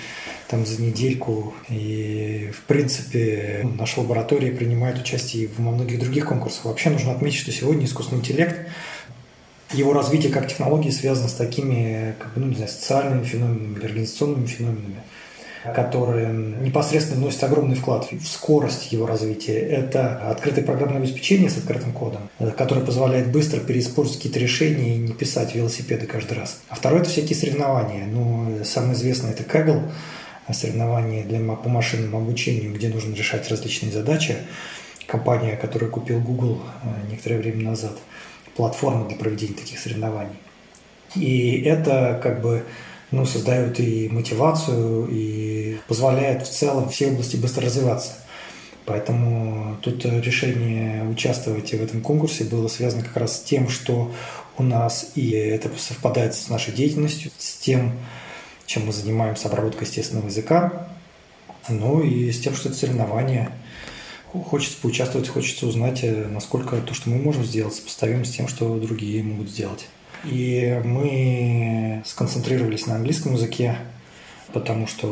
там 0.46 0.64
за 0.64 0.80
недельку. 0.80 1.52
И, 1.68 2.52
в 2.56 2.62
принципе, 2.68 3.68
наша 3.76 3.98
лаборатория 3.98 4.52
принимает 4.52 5.00
участие 5.00 5.48
во 5.58 5.72
многих 5.72 5.98
других 5.98 6.26
конкурсах. 6.26 6.66
Вообще 6.66 6.90
нужно 6.90 7.10
отметить, 7.10 7.40
что 7.40 7.50
сегодня 7.50 7.84
искусственный 7.84 8.20
интеллект 8.20 8.60
его 9.72 9.92
развитие 9.92 10.32
как 10.32 10.48
технологии 10.48 10.90
связано 10.90 11.28
с 11.28 11.34
такими, 11.34 12.14
как 12.18 12.34
бы, 12.34 12.40
ну, 12.40 12.46
не 12.48 12.54
знаю, 12.56 12.70
социальными 12.70 13.24
феноменами 13.24 13.78
или 13.78 13.86
организационными 13.86 14.46
феноменами, 14.46 15.02
которые 15.74 16.28
непосредственно 16.60 17.20
вносят 17.20 17.44
огромный 17.44 17.76
вклад 17.76 18.10
в 18.10 18.26
скорость 18.26 18.92
его 18.92 19.06
развития. 19.06 19.58
Это 19.58 20.30
открытое 20.30 20.64
программное 20.64 20.98
обеспечение 20.98 21.50
с 21.50 21.58
открытым 21.58 21.92
кодом, 21.92 22.22
которое 22.56 22.80
позволяет 22.80 23.30
быстро 23.30 23.60
переиспользовать 23.60 24.18
какие-то 24.18 24.40
решения 24.40 24.96
и 24.96 24.98
не 24.98 25.12
писать 25.12 25.54
велосипеды 25.54 26.06
каждый 26.06 26.38
раз. 26.38 26.60
А 26.68 26.74
второе– 26.74 27.00
это 27.02 27.10
всякие 27.10 27.36
соревнования. 27.36 28.06
Ну, 28.06 28.64
самое 28.64 28.94
известное– 28.94 29.30
это 29.32 29.44
Kaggle, 29.44 29.82
соревнования 30.52 31.24
для, 31.24 31.38
по 31.38 31.68
машинному 31.68 32.18
обучению, 32.18 32.74
где 32.74 32.88
нужно 32.88 33.14
решать 33.14 33.48
различные 33.48 33.92
задачи. 33.92 34.36
Компания, 35.06 35.56
которую 35.56 35.92
купил 35.92 36.20
Google 36.20 36.60
э, 36.82 37.10
некоторое 37.10 37.38
время 37.38 37.62
назад– 37.62 37.96
платформа 38.60 39.08
для 39.08 39.16
проведения 39.16 39.54
таких 39.54 39.78
соревнований. 39.78 40.36
И 41.16 41.62
это 41.62 42.20
как 42.22 42.42
бы 42.42 42.62
ну, 43.10 43.24
создает 43.24 43.80
и 43.80 44.08
мотивацию, 44.10 45.08
и 45.10 45.78
позволяет 45.88 46.46
в 46.46 46.50
целом 46.50 46.90
все 46.90 47.08
области 47.08 47.36
быстро 47.36 47.64
развиваться. 47.64 48.12
Поэтому 48.84 49.78
тут 49.80 50.04
решение 50.04 51.08
участвовать 51.08 51.70
в 51.70 51.82
этом 51.82 52.02
конкурсе 52.02 52.44
было 52.44 52.68
связано 52.68 53.02
как 53.02 53.16
раз 53.16 53.38
с 53.38 53.42
тем, 53.42 53.70
что 53.70 54.12
у 54.58 54.62
нас 54.62 55.12
и 55.14 55.30
это 55.30 55.70
совпадает 55.78 56.34
с 56.34 56.50
нашей 56.50 56.74
деятельностью, 56.74 57.30
с 57.38 57.56
тем, 57.56 57.92
чем 58.66 58.86
мы 58.86 58.92
занимаемся 58.92 59.48
обработкой 59.48 59.86
естественного 59.86 60.26
языка, 60.26 60.88
ну 61.70 62.02
и 62.02 62.30
с 62.30 62.40
тем, 62.40 62.54
что 62.54 62.68
это 62.68 62.76
соревнование– 62.76 63.52
Хочется 64.32 64.78
поучаствовать, 64.80 65.28
хочется 65.28 65.66
узнать, 65.66 66.00
э, 66.04 66.26
насколько 66.28 66.76
то, 66.76 66.94
что 66.94 67.10
мы 67.10 67.16
можем 67.16 67.44
сделать, 67.44 67.74
сопоставимо 67.74 68.24
с 68.24 68.30
тем, 68.30 68.46
что 68.46 68.78
другие 68.78 69.22
могут 69.22 69.48
сделать. 69.48 69.88
И 70.24 70.80
мы 70.84 72.02
сконцентрировались 72.04 72.86
на 72.86 72.96
английском 72.96 73.34
языке. 73.34 73.76
потому 74.52 74.88
что, 74.88 75.06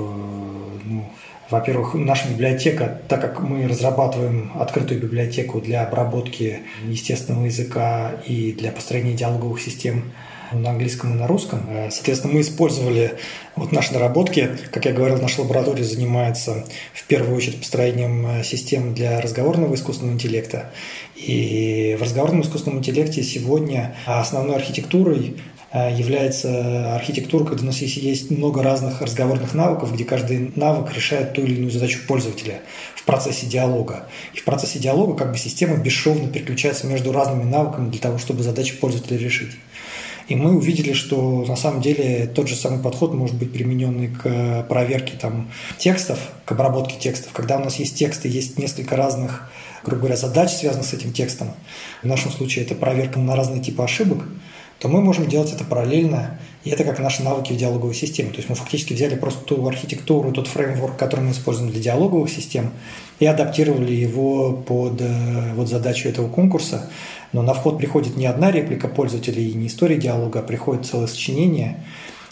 ну, 0.84 1.08
во-первых, 1.48 1.94
наша 1.94 2.28
библиотека, 2.28 3.00
так 3.08 3.20
как 3.20 3.40
мы 3.40 3.68
разрабатываем 3.68 4.50
открытую 4.58 5.00
библиотеку 5.00 5.60
для 5.60 5.86
обработки 5.86 6.62
естественного 6.84 7.44
языка 7.44 8.20
и 8.26 8.52
для 8.52 8.72
построения 8.72 9.14
диалоговых 9.14 9.60
систем 9.60 10.12
на 10.52 10.70
английском 10.70 11.14
и 11.14 11.18
на 11.18 11.26
русском. 11.26 11.60
Э, 11.68 11.90
соответственно, 11.90 12.34
мы 12.34 12.40
использовали 12.40 13.14
вот 13.56 13.72
наши 13.72 13.92
наработки. 13.92 14.50
Как 14.70 14.84
я 14.84 14.92
говорил, 14.92 15.18
наша 15.20 15.42
лаборатория 15.42 15.84
занимается 15.84 16.64
в 16.94 17.04
первую 17.06 17.36
очередь 17.36 17.58
построением 17.58 18.26
э, 18.26 18.44
систем 18.44 18.94
для 18.94 19.20
разговорного 19.20 19.74
искусственного 19.74 20.14
интеллекта. 20.14 20.70
И 21.16 21.96
в 21.98 22.02
разговорном 22.02 22.42
искусственном 22.42 22.78
интеллекте 22.78 23.22
сегодня 23.22 23.96
основной 24.06 24.56
архитектурой 24.56 25.36
э, 25.72 25.94
является 25.94 26.94
архитектура, 26.94 27.44
когда 27.44 27.62
у 27.62 27.66
нас 27.66 27.78
есть, 27.78 28.30
много 28.30 28.62
разных 28.62 29.02
разговорных 29.02 29.54
навыков, 29.54 29.92
где 29.92 30.04
каждый 30.04 30.52
навык 30.54 30.94
решает 30.94 31.34
ту 31.34 31.42
или 31.42 31.56
иную 31.56 31.70
задачу 31.70 32.00
пользователя 32.06 32.60
в 32.94 33.04
процессе 33.04 33.46
диалога. 33.46 34.06
И 34.34 34.38
в 34.38 34.44
процессе 34.44 34.78
диалога 34.78 35.14
как 35.14 35.32
бы 35.32 35.38
система 35.38 35.76
бесшовно 35.76 36.28
переключается 36.28 36.86
между 36.86 37.12
разными 37.12 37.44
навыками 37.44 37.90
для 37.90 38.00
того, 38.00 38.18
чтобы 38.18 38.42
задачи 38.42 38.76
пользователя 38.76 39.18
решить. 39.18 39.52
И 40.28 40.36
мы 40.36 40.54
увидели, 40.56 40.92
что 40.92 41.44
на 41.48 41.56
самом 41.56 41.80
деле 41.80 42.26
тот 42.26 42.48
же 42.48 42.54
самый 42.54 42.82
подход 42.82 43.14
может 43.14 43.36
быть 43.36 43.52
примененный 43.52 44.08
к 44.08 44.66
проверке 44.68 45.14
там, 45.18 45.50
текстов, 45.78 46.18
к 46.44 46.52
обработке 46.52 46.96
текстов. 46.98 47.32
Когда 47.32 47.56
у 47.56 47.64
нас 47.64 47.76
есть 47.76 47.96
тексты, 47.96 48.28
есть 48.28 48.58
несколько 48.58 48.94
разных, 48.94 49.50
грубо 49.84 50.00
говоря, 50.00 50.16
задач, 50.16 50.50
связанных 50.50 50.86
с 50.86 50.92
этим 50.92 51.12
текстом. 51.12 51.50
В 52.02 52.06
нашем 52.06 52.30
случае 52.30 52.66
это 52.66 52.74
проверка 52.74 53.18
на 53.18 53.36
разные 53.36 53.62
типы 53.62 53.82
ошибок 53.82 54.24
то 54.78 54.88
мы 54.88 55.00
можем 55.00 55.26
делать 55.26 55.52
это 55.52 55.64
параллельно, 55.64 56.38
и 56.62 56.70
это 56.70 56.84
как 56.84 57.00
наши 57.00 57.22
навыки 57.22 57.52
в 57.52 57.56
диалоговой 57.56 57.94
системе. 57.94 58.30
То 58.30 58.36
есть 58.36 58.48
мы 58.48 58.54
фактически 58.54 58.92
взяли 58.92 59.16
просто 59.16 59.44
ту 59.44 59.66
архитектуру, 59.66 60.32
тот 60.32 60.46
фреймворк, 60.46 60.96
который 60.96 61.22
мы 61.22 61.32
используем 61.32 61.70
для 61.70 61.80
диалоговых 61.80 62.30
систем, 62.30 62.70
и 63.18 63.26
адаптировали 63.26 63.92
его 63.92 64.52
под 64.52 65.00
э, 65.00 65.52
вот 65.54 65.68
задачу 65.68 66.08
этого 66.08 66.28
конкурса. 66.28 66.88
Но 67.32 67.42
на 67.42 67.54
вход 67.54 67.78
приходит 67.78 68.16
не 68.16 68.26
одна 68.26 68.50
реплика 68.50 68.88
пользователя 68.88 69.40
и 69.40 69.52
не 69.52 69.66
история 69.66 69.96
диалога, 69.96 70.40
а 70.40 70.42
приходит 70.42 70.86
целое 70.86 71.06
сочинение, 71.06 71.84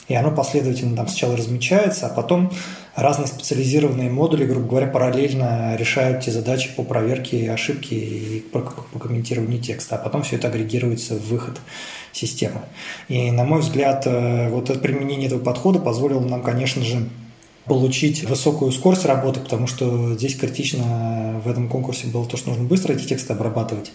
и 0.08 0.14
оно 0.14 0.30
последовательно 0.30 0.96
там 0.96 1.08
сначала 1.08 1.36
размечается, 1.36 2.06
а 2.06 2.10
потом 2.10 2.52
разные 2.94 3.26
специализированные 3.26 4.08
модули, 4.08 4.46
грубо 4.46 4.68
говоря, 4.68 4.86
параллельно 4.86 5.76
решают 5.76 6.24
те 6.24 6.30
задачи 6.30 6.70
по 6.74 6.82
проверке 6.82 7.50
ошибки 7.50 7.94
и 7.94 8.40
по, 8.40 8.60
по 8.60 8.98
комментированию 8.98 9.60
текста, 9.60 9.96
а 9.96 9.98
потом 9.98 10.22
все 10.22 10.36
это 10.36 10.48
агрегируется 10.48 11.14
в 11.14 11.28
выход 11.28 11.60
системы. 12.12 12.60
И, 13.08 13.30
на 13.30 13.44
мой 13.44 13.60
взгляд, 13.60 14.06
э, 14.06 14.48
вот 14.48 14.70
это 14.70 14.78
применение 14.78 15.26
этого 15.26 15.40
подхода 15.40 15.80
позволило 15.80 16.20
нам, 16.20 16.42
конечно 16.42 16.82
же, 16.82 17.08
получить 17.66 18.24
высокую 18.24 18.70
скорость 18.72 19.04
работы, 19.04 19.40
потому 19.40 19.66
что 19.66 20.14
здесь 20.14 20.36
критично 20.36 21.40
в 21.44 21.48
этом 21.48 21.68
конкурсе 21.68 22.06
было 22.06 22.24
то, 22.24 22.36
что 22.36 22.50
нужно 22.50 22.64
быстро 22.64 22.92
эти 22.92 23.06
тексты 23.06 23.32
обрабатывать. 23.32 23.92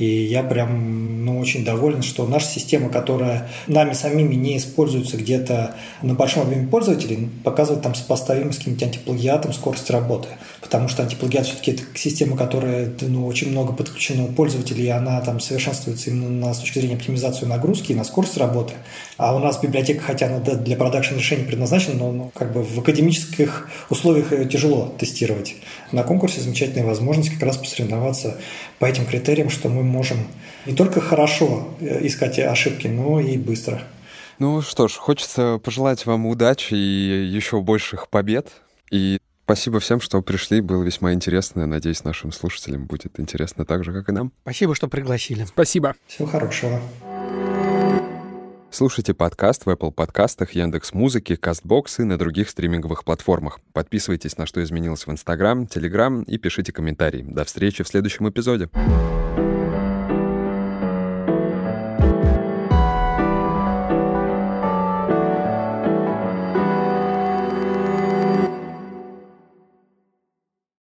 И 0.00 0.24
я 0.24 0.42
прям 0.42 1.26
ну, 1.26 1.38
очень 1.38 1.62
доволен, 1.62 2.00
что 2.00 2.26
наша 2.26 2.46
система, 2.46 2.88
которая 2.88 3.50
нами 3.66 3.92
самими 3.92 4.34
не 4.34 4.56
используется 4.56 5.18
где-то 5.18 5.74
на 6.00 6.14
большом 6.14 6.44
объеме 6.44 6.66
пользователей, 6.68 7.28
показывает 7.44 7.82
там 7.82 7.94
сопоставимость 7.94 8.56
с 8.56 8.58
каким-нибудь 8.60 8.82
антиплагиатом 8.82 9.52
скорости 9.52 9.92
работы. 9.92 10.28
Потому 10.62 10.88
что 10.88 11.02
антиплагиат 11.02 11.46
все-таки 11.46 11.72
это 11.72 11.82
система, 11.94 12.38
которая 12.38 12.90
ну, 13.02 13.26
очень 13.26 13.50
много 13.50 13.74
подключена 13.74 14.24
у 14.24 14.28
пользователей, 14.28 14.86
и 14.86 14.88
она 14.88 15.20
там 15.20 15.38
совершенствуется 15.38 16.08
именно 16.08 16.46
на, 16.46 16.54
с 16.54 16.60
точки 16.60 16.78
зрения 16.78 16.96
оптимизации 16.96 17.44
нагрузки 17.44 17.92
и 17.92 17.94
на 17.94 18.04
скорость 18.04 18.38
работы. 18.38 18.72
А 19.18 19.36
у 19.36 19.38
нас 19.38 19.60
библиотека, 19.60 20.02
хотя 20.02 20.28
она 20.28 20.38
для 20.38 20.76
продакшн 20.76 21.16
решений 21.16 21.44
предназначена, 21.44 21.94
но 21.96 22.10
ну, 22.10 22.32
как 22.34 22.54
бы 22.54 22.62
в 22.62 22.78
академических 22.78 23.68
условиях 23.90 24.32
ее 24.32 24.46
тяжело 24.46 24.94
тестировать. 24.98 25.56
На 25.92 26.04
конкурсе 26.04 26.40
замечательная 26.40 26.86
возможность 26.86 27.28
как 27.30 27.42
раз 27.42 27.58
посоревноваться 27.58 28.38
по 28.78 28.86
этим 28.86 29.04
критериям, 29.04 29.50
что 29.50 29.68
мы 29.68 29.82
можем 29.90 30.18
не 30.66 30.74
только 30.74 31.00
хорошо 31.00 31.68
э, 31.80 32.06
искать 32.06 32.38
ошибки, 32.38 32.86
но 32.86 33.20
и 33.20 33.36
быстро. 33.36 33.82
Ну 34.38 34.62
что 34.62 34.88
ж, 34.88 34.94
хочется 34.94 35.60
пожелать 35.62 36.06
вам 36.06 36.26
удачи 36.26 36.72
и 36.72 37.26
еще 37.26 37.60
больших 37.60 38.08
побед. 38.08 38.48
И 38.90 39.18
спасибо 39.44 39.80
всем, 39.80 40.00
что 40.00 40.22
пришли. 40.22 40.62
Было 40.62 40.82
весьма 40.82 41.12
интересно. 41.12 41.66
Надеюсь, 41.66 42.04
нашим 42.04 42.32
слушателям 42.32 42.86
будет 42.86 43.20
интересно 43.20 43.66
так 43.66 43.84
же, 43.84 43.92
как 43.92 44.08
и 44.08 44.12
нам. 44.12 44.32
Спасибо, 44.42 44.74
что 44.74 44.88
пригласили. 44.88 45.44
Спасибо. 45.44 45.94
Всего 46.06 46.26
хорошего. 46.26 46.80
Слушайте 48.72 49.14
подкаст 49.14 49.66
в 49.66 49.68
Apple 49.68 49.90
подкастах, 49.90 50.52
Яндекс 50.52 50.94
Музыки, 50.94 51.32
Castbox 51.32 52.02
и 52.02 52.04
на 52.04 52.16
других 52.16 52.48
стриминговых 52.48 53.04
платформах. 53.04 53.58
Подписывайтесь 53.72 54.38
на 54.38 54.46
«Что 54.46 54.62
изменилось» 54.62 55.06
в 55.06 55.10
Instagram, 55.10 55.64
Telegram 55.64 56.24
и 56.24 56.38
пишите 56.38 56.72
комментарии. 56.72 57.22
До 57.26 57.44
встречи 57.44 57.82
в 57.82 57.88
следующем 57.88 58.28
эпизоде. 58.28 58.70